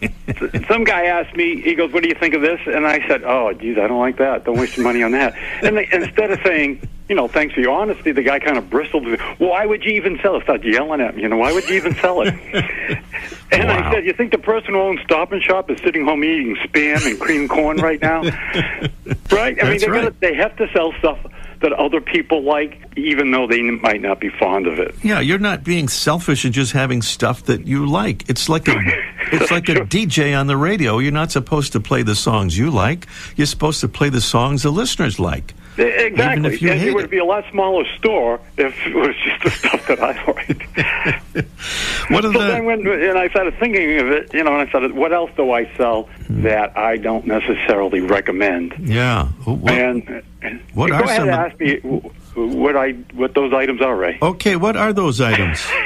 some 0.69 0.85
guy 0.85 1.07
asked 1.07 1.37
me, 1.37 1.61
he 1.61 1.75
goes, 1.75 1.93
"What 1.93 2.03
do 2.03 2.09
you 2.09 2.15
think 2.15 2.35
of 2.35 2.43
this?" 2.43 2.61
And 2.67 2.87
I 2.87 3.07
said, 3.09 3.25
"Oh, 3.25 3.53
geez, 3.53 3.79
I 3.79 3.87
don't 3.87 4.01
like 4.01 4.19
that. 4.19 4.45
Don't 4.45 4.59
waste 4.59 4.77
your 4.77 4.85
money 4.85 5.03
on 5.03 5.13
that." 5.13 5.35
And 5.63 5.77
they, 5.77 5.89
instead 5.93 6.31
of 6.31 6.41
saying, 6.45 6.89
you 7.09 7.15
know, 7.15 7.29
thanks 7.29 7.55
for 7.55 7.61
your 7.61 7.73
honesty, 7.73 8.13
the 8.13 8.23
guy 8.23 8.39
kind 8.39 8.59
of 8.59 8.69
bristled. 8.71 9.07
Well, 9.07 9.19
why 9.39 9.67
would 9.67 9.85
you 9.85 9.93
even 9.93 10.19
sell 10.23 10.37
it? 10.37 10.43
Started 10.45 10.73
yelling 10.73 11.01
at 11.01 11.17
me. 11.17 11.23
You 11.23 11.29
know, 11.29 11.37
why 11.37 11.53
would 11.53 11.69
you 11.69 11.77
even 11.77 11.95
sell 11.97 12.23
it? 12.23 12.35
And 13.53 13.71
I 13.71 13.93
said, 13.93 14.05
"You 14.05 14.13
think 14.13 14.33
the 14.33 14.39
person 14.39 14.75
who 14.75 14.81
owns 14.81 15.01
Stop 15.03 15.31
and 15.31 15.41
Shop 15.41 15.71
is 15.71 15.79
sitting 15.81 16.05
home 16.05 16.25
eating 16.25 16.57
spam 16.65 17.09
and 17.09 17.19
cream 17.19 17.47
corn 17.47 17.77
right 17.77 18.03
now? 18.03 18.23
right? 19.31 19.57
I 19.63 19.71
mean, 19.71 19.79
they 19.79 19.87
right. 19.87 20.03
gotta, 20.03 20.15
they 20.19 20.35
have 20.35 20.57
to 20.57 20.69
sell 20.73 20.93
stuff 20.99 21.19
that 21.61 21.73
other 21.73 22.01
people 22.01 22.43
like, 22.43 22.83
even 22.97 23.31
though 23.31 23.47
they 23.47 23.63
might 23.63 24.01
not 24.03 24.21
be 24.21 24.29
fond 24.29 24.67
of 24.67 24.79
it. 24.79 24.95
Yeah, 25.03 25.21
you're 25.21 25.39
not 25.39 25.65
being 25.65 25.89
selfish 25.89 26.45
and 26.45 26.53
just 26.55 26.73
having 26.73 27.03
stuff 27.03 27.45
that 27.45 27.67
you 27.67 27.87
like. 27.87 28.29
It's 28.29 28.49
like 28.49 28.69
a 28.69 28.75
it's 29.33 29.51
like 29.51 29.69
a 29.69 29.75
DJ 29.75 30.39
on 30.39 30.47
the 30.47 30.57
radio. 30.57 30.99
You're 30.99 31.13
not 31.13 31.33
supposed 31.33 31.73
to 31.73 31.81
play 31.81 32.03
the 32.03 32.15
songs 32.15 32.57
you 32.59 32.71
like. 32.71 33.07
You're 33.37 33.47
supposed 33.47 33.81
to 33.81 33.89
play 33.89 34.09
the 34.11 34.21
songs 34.21 34.63
the 34.63 34.71
listeners 34.71 35.19
like. 35.19 35.55
Exactly. 35.79 36.55
if 36.55 36.63
you 36.63 36.71
and 36.71 36.81
hate 36.81 36.89
it 36.89 36.95
would 36.95 37.05
it. 37.05 37.11
be 37.11 37.19
a 37.19 37.25
lot 37.25 37.45
smaller 37.51 37.85
store 37.99 38.41
if 38.57 38.75
it 38.87 38.95
was 38.95 39.15
just 39.23 39.45
the 39.45 39.51
stuff 39.51 39.87
that 39.89 40.01
I 40.01 40.25
like. 40.33 41.47
What 42.09 42.23
so 42.23 42.31
the 42.33 42.39
then 42.39 42.65
when 42.65 42.87
and 42.87 43.19
I 43.19 43.29
started 43.29 43.59
thinking 43.59 43.99
of 43.99 44.07
it, 44.09 44.33
you 44.33 44.43
know, 44.45 44.53
and 44.59 44.63
I 44.67 44.69
started, 44.71 44.93
what 44.93 45.13
else 45.13 45.31
do 45.37 45.51
I 45.51 45.69
sell 45.77 46.09
Hmm. 46.29 46.43
that 46.43 46.77
I 46.79 46.97
don't 46.97 47.27
necessarily 47.27 48.01
recommend? 48.01 48.75
Yeah. 48.81 49.29
And 49.47 50.23
what 50.75 50.91
go 50.91 50.97
are 50.97 51.03
ahead 51.03 51.17
some 51.17 51.29
and 51.29 51.31
ask 51.31 51.61
me 51.61 51.77
what 52.35 52.77
I 52.77 52.93
what 53.15 53.35
those 53.35 53.53
items 53.53 53.81
are, 53.81 53.97
Ray. 53.97 54.19
Okay, 54.21 54.57
what 54.57 54.77
are 54.77 54.93
those 54.93 55.21
items? 55.21 55.65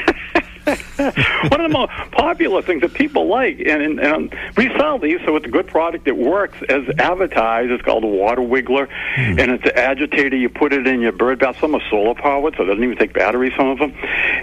One 0.67 1.61
of 1.61 1.71
the 1.71 1.71
most 1.73 1.91
popular 2.13 2.63
things 2.63 2.83
that 2.83 2.93
people 2.95 3.27
like, 3.27 3.59
and, 3.61 3.83
and, 3.83 4.01
and 4.01 4.37
we 4.57 4.69
sell 4.77 4.99
these, 4.99 5.19
so 5.25 5.35
it's 5.37 5.47
a 5.47 5.51
good 5.51 5.67
product. 5.67 6.07
It 6.07 6.17
works 6.17 6.59
as 6.69 6.85
advertised. 6.99 7.71
It's 7.71 7.83
called 7.83 8.05
a 8.05 8.09
water 8.09 8.43
wiggler, 8.43 8.87
hmm. 9.17 9.39
and 9.39 9.53
it's 9.53 9.65
an 9.65 9.77
agitator. 9.77 10.37
You 10.37 10.49
put 10.49 10.73
it 10.73 10.87
in 10.87 11.01
your 11.01 11.13
bird 11.13 11.41
bath. 11.41 11.59
Some 11.61 11.75
are 11.75 11.83
solar 11.89 12.15
powered, 12.15 12.57
so 12.57 12.65
it 12.65 12.67
doesn't 12.67 12.85
even 12.85 12.97
take 12.97 13.15
batteries. 13.15 13.53
Some 13.57 13.69
of 13.69 13.79
them, 13.79 13.95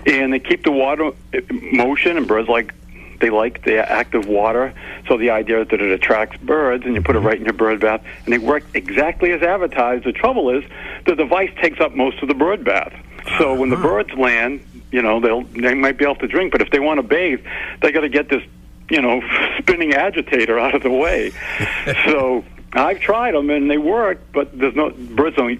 and 0.05 0.33
they 0.33 0.39
keep 0.39 0.63
the 0.63 0.71
water 0.71 1.11
in 1.33 1.77
motion, 1.77 2.17
and 2.17 2.27
birds 2.27 2.49
like. 2.49 2.73
They 3.19 3.29
like 3.29 3.63
the 3.63 3.89
active 3.89 4.27
water, 4.27 4.73
so 5.07 5.17
the 5.17 5.31
idea 5.31 5.61
is 5.61 5.67
that 5.69 5.81
it 5.81 5.91
attracts 5.91 6.37
birds, 6.37 6.85
and 6.85 6.95
you 6.95 7.01
put 7.01 7.15
it 7.15 7.19
right 7.19 7.37
in 7.37 7.43
your 7.43 7.53
bird 7.53 7.81
bath, 7.81 8.03
and 8.25 8.33
they 8.33 8.37
work 8.37 8.63
exactly 8.73 9.31
as 9.31 9.41
advertised. 9.41 10.03
The 10.03 10.11
trouble 10.11 10.49
is, 10.49 10.63
the 11.05 11.15
device 11.15 11.51
takes 11.61 11.79
up 11.79 11.95
most 11.95 12.21
of 12.21 12.27
the 12.27 12.33
bird 12.33 12.63
bath. 12.63 12.93
So 13.37 13.53
when 13.55 13.69
the 13.69 13.75
uh-huh. 13.75 13.87
birds 13.87 14.13
land, 14.13 14.61
you 14.91 15.01
know 15.01 15.19
they'll 15.19 15.43
they 15.43 15.73
might 15.73 15.97
be 15.97 16.05
able 16.05 16.15
to 16.15 16.27
drink, 16.27 16.51
but 16.51 16.61
if 16.61 16.69
they 16.69 16.79
want 16.79 16.99
to 16.99 17.03
bathe, 17.03 17.43
they 17.81 17.91
got 17.91 18.01
to 18.01 18.09
get 18.09 18.29
this, 18.29 18.43
you 18.89 19.01
know, 19.01 19.21
spinning 19.59 19.93
agitator 19.93 20.59
out 20.59 20.75
of 20.75 20.83
the 20.83 20.91
way. 20.91 21.31
so 22.05 22.45
I've 22.73 22.99
tried 22.99 23.33
them 23.33 23.49
and 23.49 23.69
they 23.69 23.77
work, 23.77 24.21
but 24.31 24.57
there's 24.57 24.75
no 24.75 24.91
birds 24.91 25.35
don't 25.35 25.59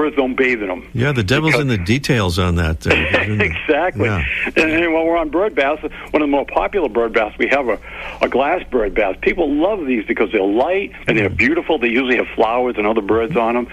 birds 0.00 0.16
don't 0.16 0.34
bathe 0.34 0.62
in 0.62 0.68
them. 0.68 0.88
Yeah, 0.94 1.12
the 1.12 1.22
devil's 1.22 1.56
in 1.56 1.68
the 1.68 1.76
details 1.76 2.38
on 2.38 2.54
that. 2.54 2.86
uh, 2.86 2.90
exactly. 3.44 4.06
Yeah. 4.06 4.24
And, 4.46 4.58
and 4.70 4.94
while 4.94 5.04
we're 5.04 5.18
on 5.18 5.28
bird 5.28 5.54
baths, 5.54 5.82
one 5.82 6.22
of 6.22 6.26
the 6.26 6.26
more 6.26 6.46
popular 6.46 6.88
bird 6.88 7.12
baths, 7.12 7.36
we 7.38 7.48
have 7.48 7.68
a, 7.68 7.78
a 8.22 8.28
glass 8.28 8.62
bird 8.70 8.94
bath. 8.94 9.20
People 9.20 9.52
love 9.54 9.86
these 9.86 10.06
because 10.06 10.32
they're 10.32 10.42
light 10.42 10.92
and 11.06 11.18
they're 11.18 11.28
beautiful. 11.28 11.78
They 11.78 11.88
usually 11.88 12.16
have 12.16 12.28
flowers 12.34 12.76
and 12.78 12.86
other 12.86 13.02
birds 13.02 13.36
on 13.36 13.54
them, 13.54 13.68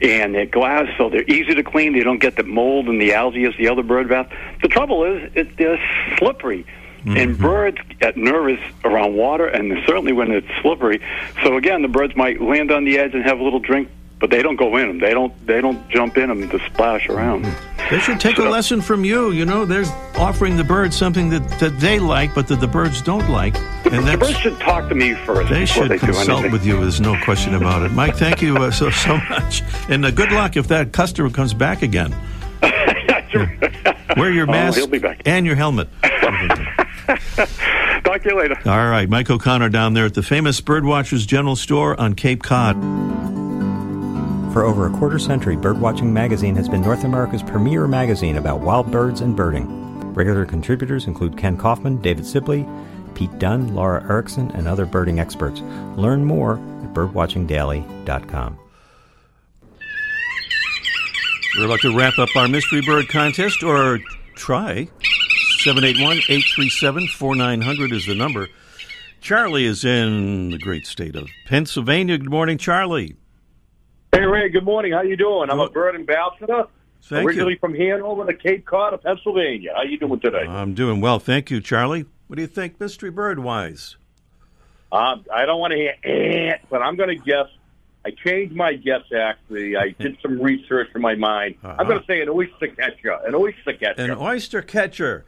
and 0.00 0.34
they're 0.34 0.46
glass, 0.46 0.86
so 0.96 1.10
they're 1.10 1.28
easy 1.28 1.54
to 1.54 1.64
clean. 1.64 1.94
They 1.94 2.04
don't 2.04 2.20
get 2.20 2.36
the 2.36 2.44
mold 2.44 2.88
and 2.88 3.00
the 3.00 3.14
algae 3.14 3.44
as 3.44 3.54
the 3.58 3.68
other 3.68 3.82
bird 3.82 4.08
bath. 4.08 4.30
The 4.62 4.68
trouble 4.68 5.04
is, 5.04 5.32
it, 5.34 5.56
they're 5.56 5.80
slippery. 6.18 6.64
And 7.04 7.36
birds 7.36 7.78
get 7.98 8.16
nervous 8.16 8.60
around 8.84 9.16
water, 9.16 9.48
and 9.48 9.76
certainly 9.88 10.12
when 10.12 10.30
it's 10.30 10.46
slippery. 10.62 11.00
So 11.42 11.56
again, 11.56 11.82
the 11.82 11.88
birds 11.88 12.14
might 12.14 12.40
land 12.40 12.70
on 12.70 12.84
the 12.84 12.98
edge 12.98 13.14
and 13.14 13.24
have 13.24 13.40
a 13.40 13.42
little 13.42 13.58
drink, 13.58 13.88
but 14.22 14.30
they 14.30 14.40
don't 14.40 14.54
go 14.56 14.76
in 14.76 14.86
them. 14.86 14.98
They 15.00 15.10
don't. 15.10 15.34
They 15.48 15.60
don't 15.60 15.86
jump 15.90 16.16
in 16.16 16.28
them 16.28 16.48
to 16.48 16.58
splash 16.70 17.08
around. 17.08 17.44
They 17.90 17.98
should 17.98 18.20
take 18.20 18.38
a 18.38 18.44
lesson 18.44 18.80
from 18.80 19.04
you. 19.04 19.32
You 19.32 19.44
know, 19.44 19.64
they're 19.66 19.84
offering 20.16 20.56
the 20.56 20.62
birds 20.62 20.96
something 20.96 21.28
that, 21.30 21.46
that 21.58 21.80
they 21.80 21.98
like, 21.98 22.32
but 22.32 22.46
that 22.46 22.60
the 22.60 22.68
birds 22.68 23.02
don't 23.02 23.28
like. 23.28 23.56
And 23.84 24.06
The 24.06 24.16
birds 24.16 24.38
should 24.38 24.58
talk 24.60 24.88
to 24.90 24.94
me 24.94 25.14
first. 25.26 25.50
they 25.50 25.66
should 25.66 25.90
they 25.90 25.98
consult 25.98 26.50
with 26.52 26.64
you. 26.64 26.80
There's 26.80 27.00
no 27.00 27.20
question 27.24 27.54
about 27.56 27.82
it. 27.82 27.90
Mike, 27.90 28.14
thank 28.16 28.40
you 28.40 28.56
uh, 28.56 28.70
so 28.70 28.90
so 28.90 29.16
much, 29.28 29.62
and 29.88 30.04
uh, 30.06 30.12
good 30.12 30.30
luck 30.30 30.56
if 30.56 30.68
that 30.68 30.92
customer 30.92 31.28
comes 31.28 31.52
back 31.52 31.82
again. 31.82 32.14
Wear 34.16 34.30
your 34.30 34.48
Oh, 34.48 34.52
mask 34.52 34.88
back. 35.00 35.22
and 35.26 35.44
your 35.44 35.56
helmet. 35.56 35.88
Talk 38.04 38.22
to 38.22 38.28
you 38.28 38.36
later. 38.38 38.56
All 38.66 38.88
right, 38.88 39.08
Mike 39.08 39.28
O'Connor 39.30 39.70
down 39.70 39.94
there 39.94 40.06
at 40.06 40.14
the 40.14 40.22
famous 40.22 40.60
Birdwatchers 40.60 41.26
General 41.26 41.56
Store 41.56 41.98
on 42.00 42.14
Cape 42.14 42.42
Cod. 42.42 42.76
For 44.52 44.64
over 44.64 44.86
a 44.86 44.90
quarter 44.90 45.18
century, 45.18 45.56
Birdwatching 45.56 46.12
Magazine 46.12 46.54
has 46.56 46.68
been 46.68 46.82
North 46.82 47.04
America's 47.04 47.42
premier 47.42 47.86
magazine 47.86 48.36
about 48.36 48.60
wild 48.60 48.90
birds 48.90 49.22
and 49.22 49.34
birding. 49.34 50.12
Regular 50.12 50.44
contributors 50.44 51.06
include 51.06 51.38
Kenn 51.38 51.56
Kaufman, 51.56 52.02
David 52.02 52.26
Sibley, 52.26 52.68
Pete 53.14 53.38
Dunne, 53.38 53.74
Laura 53.74 54.02
Erickson, 54.10 54.50
and 54.50 54.68
other 54.68 54.84
birding 54.84 55.18
experts. 55.18 55.62
Learn 55.96 56.26
more 56.26 56.56
at 56.82 56.92
birdwatchingdaily.com. 56.92 58.58
We're 61.56 61.64
about 61.64 61.80
to 61.80 61.96
wrap 61.96 62.18
up 62.18 62.36
our 62.36 62.46
mystery 62.46 62.82
bird 62.82 63.08
contest, 63.08 63.62
or 63.62 64.00
try. 64.34 64.86
781 65.60 66.18
837 66.28 67.08
4900 67.08 67.92
is 67.92 68.04
the 68.04 68.14
number. 68.14 68.48
Charlie 69.22 69.64
is 69.64 69.82
in 69.82 70.50
the 70.50 70.58
great 70.58 70.86
state 70.86 71.16
of 71.16 71.26
Pennsylvania. 71.46 72.18
Good 72.18 72.28
morning, 72.28 72.58
Charlie. 72.58 73.16
Hey 74.14 74.26
Ray, 74.26 74.50
good 74.50 74.64
morning. 74.64 74.92
How 74.92 75.00
you 75.00 75.16
doing? 75.16 75.48
I'm 75.48 75.58
a 75.58 75.70
bird 75.70 75.94
ambassador, 75.94 76.64
Thank 77.02 77.26
originally 77.26 77.52
you. 77.54 77.58
from 77.58 77.74
Hanover 77.74 78.26
to 78.26 78.34
Cape 78.34 78.66
Cod 78.66 78.92
of 78.92 79.02
Pennsylvania. 79.02 79.72
How 79.74 79.84
you 79.84 79.98
doing 79.98 80.20
today? 80.20 80.44
I'm 80.46 80.74
doing 80.74 81.00
well. 81.00 81.18
Thank 81.18 81.50
you, 81.50 81.62
Charlie. 81.62 82.04
What 82.26 82.36
do 82.36 82.42
you 82.42 82.46
think, 82.48 82.78
mystery 82.78 83.10
bird 83.10 83.38
wise? 83.38 83.96
Uh, 84.92 85.16
I 85.32 85.46
don't 85.46 85.58
want 85.58 85.70
to 85.70 85.78
hear 85.78 85.94
eh, 86.04 86.58
but 86.68 86.82
I'm 86.82 86.96
going 86.96 87.08
to 87.08 87.24
guess. 87.24 87.46
I 88.04 88.10
changed 88.10 88.54
my 88.54 88.74
guess. 88.74 89.00
Actually, 89.18 89.78
I 89.78 89.88
did 89.98 90.18
some 90.20 90.42
research 90.42 90.88
in 90.94 91.00
my 91.00 91.14
mind. 91.14 91.54
I'm 91.62 91.86
going 91.86 91.98
to 92.00 92.06
say 92.06 92.20
an 92.20 92.28
oyster 92.28 92.68
catcher. 92.68 93.12
An 93.26 93.34
oyster 93.34 93.72
catcher. 93.72 94.02
An 94.02 94.10
oyster 94.10 94.60
catcher. 94.60 95.24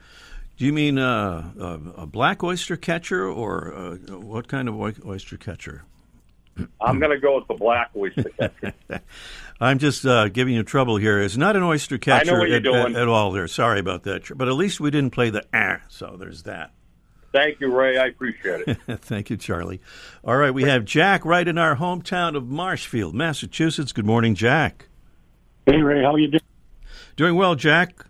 Do 0.59 0.66
you 0.66 0.75
mean 0.75 0.99
uh, 0.99 1.53
a, 1.59 2.03
a 2.03 2.07
black 2.07 2.44
oyster 2.44 2.77
catcher, 2.77 3.27
or 3.27 3.73
uh, 3.75 3.94
what 4.18 4.47
kind 4.47 4.68
of 4.68 4.79
oyster 5.07 5.38
catcher? 5.38 5.85
I'm 6.81 6.99
going 7.01 7.11
to 7.12 7.19
go 7.19 7.37
with 7.37 7.49
the 7.49 7.55
black 7.55 7.90
oyster 7.97 8.25
catcher. 8.38 8.73
I'm 9.61 9.79
just 9.79 10.05
uh, 10.05 10.29
giving 10.29 10.55
you 10.55 10.62
trouble 10.62 10.97
here. 10.97 11.21
It's 11.21 11.37
not 11.37 11.57
an 11.57 11.62
oyster 11.62 11.99
catcher 11.99 12.45
at, 12.47 12.67
at- 12.67 12.97
at 12.97 13.09
all. 13.09 13.33
There, 13.33 13.47
sorry 13.49 13.81
about 13.81 14.03
that. 14.05 14.37
But 14.37 14.49
at 14.49 14.55
least 14.55 14.81
we 14.81 14.90
didn't 14.90 15.11
play 15.12 15.31
the 15.31 15.45
ah. 15.55 15.81
So 15.88 16.17
there's 16.19 16.43
that. 16.45 16.73
Thank 17.33 17.61
you, 17.61 17.75
Ray. 17.75 17.99
I 17.99 18.07
appreciate 18.07 18.62
it. 18.69 18.79
Thank 19.01 19.31
you, 19.31 19.37
Charlie. 19.37 19.81
All 20.25 20.37
right, 20.37 20.53
we 20.53 20.62
have 20.64 20.85
Jack 20.85 21.25
right 21.25 21.47
in 21.47 21.59
our 21.59 21.75
hometown 21.77 22.37
of 22.37 22.49
Marshfield, 22.49 23.14
Massachusetts. 23.14 23.90
Good 23.93 24.07
morning, 24.07 24.35
Jack. 24.37 24.87
Hey 25.67 25.83
Ray, 25.83 26.03
how 26.03 26.12
are 26.14 26.19
you 26.19 26.29
doing? 26.29 26.40
Doing 27.17 27.35
well, 27.37 27.55
Jack. 27.57 28.07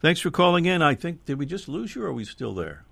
Thanks 0.00 0.20
for 0.20 0.30
calling 0.32 0.64
in. 0.64 0.80
I 0.82 0.94
think 0.94 1.24
did 1.24 1.38
we 1.38 1.46
just 1.46 1.68
lose 1.68 1.94
you, 1.94 2.02
or 2.02 2.06
are 2.06 2.12
we 2.12 2.24
still 2.24 2.54
there? 2.54 2.84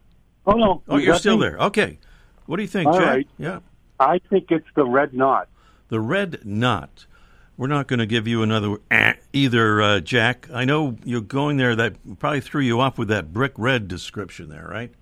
Oh 0.47 0.53
no, 0.53 0.83
Oh, 0.89 0.99
you 0.99 1.07
you're 1.07 1.17
still 1.17 1.37
me? 1.39 1.43
there. 1.49 1.59
Okay. 1.59 1.99
What 2.47 2.57
do 2.57 2.63
you 2.63 2.69
think, 2.69 2.87
All 2.89 2.99
Jack? 2.99 3.07
right. 3.09 3.29
Yeah. 3.39 3.59
I 4.01 4.19
think 4.31 4.51
it's 4.51 4.67
the 4.75 4.85
red 4.85 5.15
knot. 5.15 5.49
The 5.89 6.01
red 6.01 6.41
knot. 6.45 7.07
We're 7.57 7.69
not 7.69 7.87
going 7.87 8.01
to 8.01 8.07
give 8.07 8.29
you 8.29 8.43
another 8.43 8.77
eh, 8.91 9.15
either, 9.33 9.81
uh, 9.81 10.01
Jack. 10.01 10.49
I 10.53 10.65
know 10.67 10.97
you're 11.05 11.23
going 11.23 11.57
there. 11.57 11.75
That 11.75 12.19
probably 12.19 12.41
threw 12.43 12.61
you 12.61 12.81
off 12.81 12.99
with 12.99 13.09
that 13.09 13.33
brick 13.33 13.53
red 13.57 13.89
description 13.89 14.51
there, 14.51 14.69
right? 14.71 14.93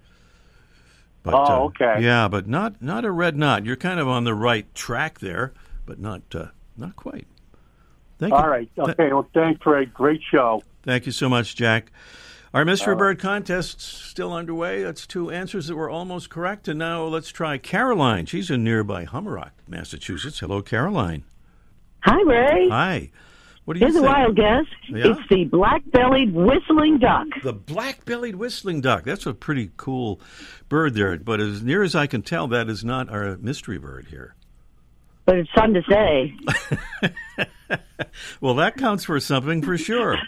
But, 1.24 1.34
Oh, 1.34 1.44
uh, 1.44 1.58
okay. 1.64 2.02
yeah, 2.02 2.28
but 2.28 2.46
not 2.46 2.80
not 2.82 3.04
a 3.04 3.10
red 3.10 3.36
knot. 3.36 3.64
You're 3.64 3.76
kind 3.76 3.98
of 3.98 4.06
on 4.06 4.24
the 4.24 4.34
right 4.34 4.72
track 4.74 5.18
there, 5.20 5.52
but 5.86 5.98
not 5.98 6.22
uh, 6.34 6.46
not 6.76 6.94
quite. 6.96 7.26
Thank 8.18 8.34
All 8.34 8.42
you. 8.42 8.46
right. 8.46 8.70
Th- 8.76 8.88
Okay. 8.90 9.12
Well, 9.12 9.28
thanks, 9.34 9.64
Ray. 9.66 9.86
Great 9.86 10.20
show. 10.30 10.62
Thank 10.84 11.06
you 11.06 11.12
so 11.12 11.28
much, 11.28 11.56
Jack. 11.56 11.90
Our 12.54 12.64
mystery 12.64 12.94
Uh, 12.94 12.98
bird 12.98 13.18
contest 13.18 13.80
still 13.80 14.32
underway. 14.32 14.82
That's 14.84 15.06
two 15.08 15.28
answers 15.30 15.66
that 15.66 15.74
were 15.74 15.90
almost 15.90 16.30
correct. 16.30 16.68
And 16.68 16.78
now 16.78 17.02
let's 17.04 17.30
try 17.30 17.58
Caroline. 17.58 18.26
She's 18.26 18.48
in 18.48 18.62
nearby 18.62 19.04
Humarock, 19.06 19.50
Massachusetts. 19.68 20.38
Hello, 20.38 20.62
Caroline. 20.62 21.24
Hi, 22.04 22.22
Ray. 22.22 22.68
Hi. 22.68 23.10
What 23.64 23.74
do 23.74 23.80
you 23.80 23.86
Here's 23.86 23.96
a 23.96 24.00
think? 24.02 24.14
wild 24.14 24.36
guess. 24.36 24.66
Yeah? 24.88 25.06
It's 25.08 25.28
the 25.30 25.44
black-bellied 25.46 26.32
whistling 26.32 26.98
duck. 26.98 27.26
The 27.42 27.54
black-bellied 27.54 28.36
whistling 28.36 28.82
duck. 28.82 29.04
That's 29.04 29.26
a 29.26 29.34
pretty 29.34 29.70
cool 29.76 30.20
bird 30.68 30.94
there. 30.94 31.16
But 31.18 31.40
as 31.40 31.62
near 31.62 31.82
as 31.82 31.94
I 31.96 32.06
can 32.06 32.22
tell, 32.22 32.46
that 32.48 32.68
is 32.68 32.84
not 32.84 33.08
our 33.08 33.36
mystery 33.38 33.78
bird 33.78 34.06
here. 34.10 34.34
But 35.24 35.36
it's 35.36 35.50
fun 35.52 35.74
to 35.74 35.82
say. 35.88 36.34
Well, 38.40 38.54
that 38.56 38.76
counts 38.76 39.04
for 39.04 39.18
something 39.20 39.62
for 39.62 39.78
sure. 39.78 40.18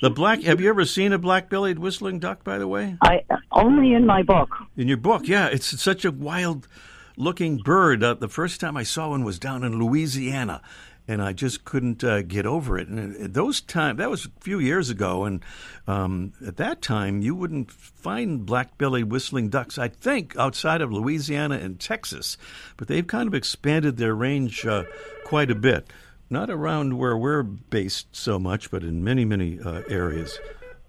The 0.00 0.10
black. 0.10 0.42
Have 0.42 0.60
you 0.60 0.68
ever 0.68 0.84
seen 0.84 1.12
a 1.12 1.18
black-bellied 1.18 1.78
whistling 1.78 2.18
duck? 2.18 2.44
By 2.44 2.58
the 2.58 2.68
way, 2.68 2.96
I 3.02 3.22
only 3.52 3.94
in 3.94 4.06
my 4.06 4.22
book. 4.22 4.50
in 4.76 4.88
your 4.88 4.96
book, 4.96 5.26
yeah, 5.26 5.46
it's 5.48 5.80
such 5.80 6.04
a 6.04 6.12
wild-looking 6.12 7.58
bird. 7.58 8.02
Uh, 8.02 8.14
the 8.14 8.28
first 8.28 8.60
time 8.60 8.76
I 8.76 8.84
saw 8.84 9.10
one 9.10 9.24
was 9.24 9.38
down 9.38 9.64
in 9.64 9.78
Louisiana, 9.78 10.62
and 11.06 11.22
I 11.22 11.32
just 11.32 11.64
couldn't 11.64 12.02
uh, 12.02 12.22
get 12.22 12.46
over 12.46 12.78
it. 12.78 12.88
And 12.88 13.16
at 13.16 13.34
those 13.34 13.60
time, 13.60 13.96
that 13.96 14.10
was 14.10 14.24
a 14.24 14.30
few 14.40 14.58
years 14.58 14.90
ago, 14.90 15.24
and 15.24 15.44
um, 15.86 16.32
at 16.46 16.56
that 16.56 16.80
time, 16.80 17.20
you 17.20 17.34
wouldn't 17.34 17.70
find 17.70 18.46
black-bellied 18.46 19.10
whistling 19.10 19.48
ducks. 19.48 19.78
I 19.78 19.88
think 19.88 20.36
outside 20.36 20.80
of 20.80 20.92
Louisiana 20.92 21.56
and 21.56 21.78
Texas, 21.78 22.36
but 22.76 22.88
they've 22.88 23.06
kind 23.06 23.28
of 23.28 23.34
expanded 23.34 23.96
their 23.96 24.14
range 24.14 24.64
uh, 24.66 24.84
quite 25.24 25.50
a 25.50 25.54
bit. 25.54 25.92
Not 26.30 26.48
around 26.48 26.96
where 26.98 27.16
we're 27.16 27.42
based 27.42 28.16
so 28.16 28.38
much, 28.38 28.70
but 28.70 28.82
in 28.82 29.04
many, 29.04 29.24
many 29.24 29.60
uh, 29.60 29.82
areas. 29.88 30.38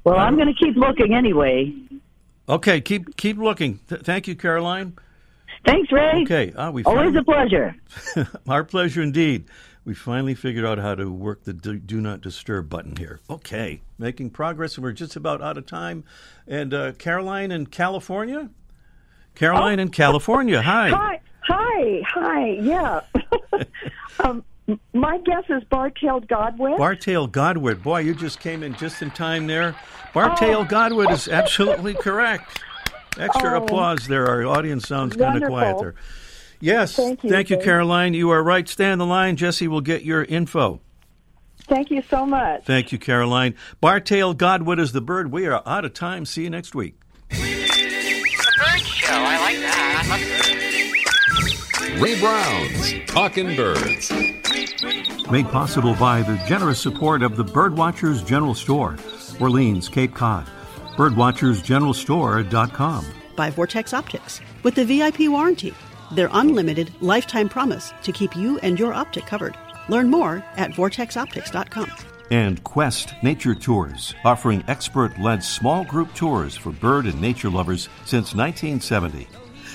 Well, 0.05 0.17
I'm 0.17 0.35
going 0.35 0.47
to 0.47 0.53
keep 0.53 0.75
looking 0.75 1.13
anyway. 1.13 1.73
Okay, 2.47 2.79
keep 2.79 3.17
keep 3.17 3.37
looking. 3.37 3.79
Th- 3.89 4.01
thank 4.01 4.27
you, 4.27 4.35
Caroline. 4.35 4.97
Thanks, 5.65 5.91
Ray. 5.91 6.21
Okay, 6.23 6.53
ah, 6.55 6.69
we 6.69 6.83
Always 6.83 7.15
a 7.15 7.23
pleasure. 7.23 7.75
Our 8.47 8.63
pleasure 8.63 9.01
indeed. 9.01 9.45
We 9.85 9.93
finally 9.93 10.33
figured 10.33 10.65
out 10.65 10.79
how 10.79 10.95
to 10.95 11.11
work 11.11 11.43
the 11.43 11.53
do, 11.53 11.77
do 11.77 12.01
not 12.01 12.19
disturb 12.21 12.69
button 12.69 12.95
here. 12.95 13.19
Okay, 13.29 13.81
making 13.99 14.31
progress, 14.31 14.75
and 14.75 14.83
we're 14.83 14.91
just 14.93 15.15
about 15.15 15.43
out 15.43 15.59
of 15.59 15.67
time. 15.67 16.03
And 16.47 16.73
uh, 16.73 16.93
Caroline 16.93 17.51
in 17.51 17.67
California? 17.67 18.49
Caroline 19.35 19.79
in 19.79 19.89
California, 19.89 20.61
hi. 20.63 20.89
Hi, 20.89 21.21
hi, 21.41 22.01
hi. 22.07 22.45
Yeah. 22.61 23.01
um, 24.19 24.43
my 24.93 25.19
guess 25.19 25.43
is 25.49 25.63
bar-tailed 25.65 26.27
godwit. 26.27 26.79
Bartail 26.79 27.29
Godwit. 27.29 27.83
Boy, 27.83 27.99
you 27.99 28.15
just 28.15 28.39
came 28.39 28.63
in 28.63 28.73
just 28.73 29.03
in 29.03 29.11
time 29.11 29.45
there. 29.45 29.75
Bartail 30.13 30.61
Oh. 30.61 30.65
Godwit 30.65 31.11
is 31.11 31.27
absolutely 31.27 31.93
correct. 31.93 32.63
Extra 33.19 33.59
Oh. 33.59 33.63
applause 33.63 34.07
there. 34.07 34.25
Our 34.27 34.45
audience 34.47 34.87
sounds 34.87 35.15
kind 35.15 35.41
of 35.41 35.47
quiet 35.47 35.77
there. 35.77 35.95
Yes. 36.59 36.95
Thank 36.95 37.23
you, 37.23 37.29
Thank 37.29 37.49
you, 37.49 37.57
Jay. 37.57 37.63
Caroline. 37.63 38.13
You 38.13 38.29
are 38.31 38.43
right. 38.43 38.67
Stay 38.67 38.91
on 38.91 38.97
the 38.97 39.05
line. 39.05 39.35
Jesse 39.35 39.67
will 39.67 39.81
get 39.81 40.03
your 40.03 40.23
info. 40.23 40.81
Thank 41.67 41.89
you 41.91 42.01
so 42.09 42.25
much. 42.25 42.63
Thank 42.65 42.91
you, 42.91 42.97
Caroline. 42.99 43.55
Bartail 43.81 44.35
Godwit 44.35 44.79
is 44.79 44.91
the 44.91 45.01
bird. 45.01 45.31
We 45.31 45.45
are 45.47 45.61
out 45.65 45.85
of 45.85 45.93
time. 45.93 46.25
See 46.25 46.43
you 46.43 46.49
next 46.49 46.75
week. 46.75 46.95
The 47.29 47.37
bird 47.37 48.81
show. 48.81 49.13
I 49.13 49.39
like 49.39 49.57
that. 49.57 50.03
I 50.05 50.09
love 51.93 52.01
Ray 52.01 52.19
Brown's 52.19 52.93
Talking 53.07 53.55
Birds. 53.55 54.11
Made 55.31 55.47
possible 55.47 55.95
by 55.95 56.21
the 56.21 56.35
generous 56.47 56.79
support 56.79 57.23
of 57.23 57.35
the 57.35 57.43
Birdwatchers 57.45 58.23
General 58.25 58.53
Store, 58.53 58.95
Orleans, 59.39 59.89
Cape 59.89 60.13
Cod. 60.13 60.47
Birdwatchersgeneralstore.com. 60.97 63.05
by 63.35 63.49
Vortex 63.49 63.93
Optics 63.93 64.39
with 64.63 64.75
the 64.75 64.85
VIP 64.85 65.21
warranty, 65.29 65.73
their 66.11 66.29
unlimited 66.33 66.91
lifetime 67.01 67.49
promise 67.49 67.93
to 68.03 68.11
keep 68.11 68.35
you 68.35 68.59
and 68.59 68.79
your 68.79 68.93
optic 68.93 69.25
covered. 69.25 69.57
Learn 69.89 70.09
more 70.09 70.43
at 70.57 70.71
vortexoptics.com. 70.71 71.91
And 72.31 72.63
Quest 72.63 73.13
Nature 73.21 73.53
Tours, 73.53 74.15
offering 74.23 74.63
expert 74.67 75.19
led 75.19 75.43
small 75.43 75.83
group 75.83 76.13
tours 76.15 76.57
for 76.57 76.71
bird 76.71 77.05
and 77.05 77.21
nature 77.21 77.49
lovers 77.49 77.87
since 78.05 78.33
1970. 78.33 79.27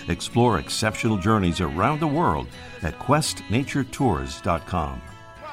Explore 0.08 0.58
exceptional 0.58 1.18
journeys 1.18 1.60
around 1.60 2.00
the 2.00 2.06
world 2.06 2.48
at 2.82 2.98
questnaturetours.com. 2.98 5.02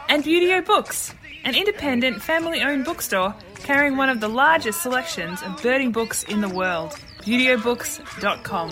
And 0.09 0.23
Buteo 0.23 0.65
Books, 0.65 1.13
an 1.43 1.53
independent 1.53 2.21
family 2.21 2.61
owned 2.61 2.85
bookstore 2.85 3.35
carrying 3.55 3.97
one 3.97 4.09
of 4.09 4.19
the 4.19 4.29
largest 4.29 4.81
selections 4.81 5.43
of 5.43 5.61
birding 5.61 5.91
books 5.91 6.23
in 6.23 6.41
the 6.41 6.49
world. 6.49 6.93
Buteobooks.com. 7.21 8.71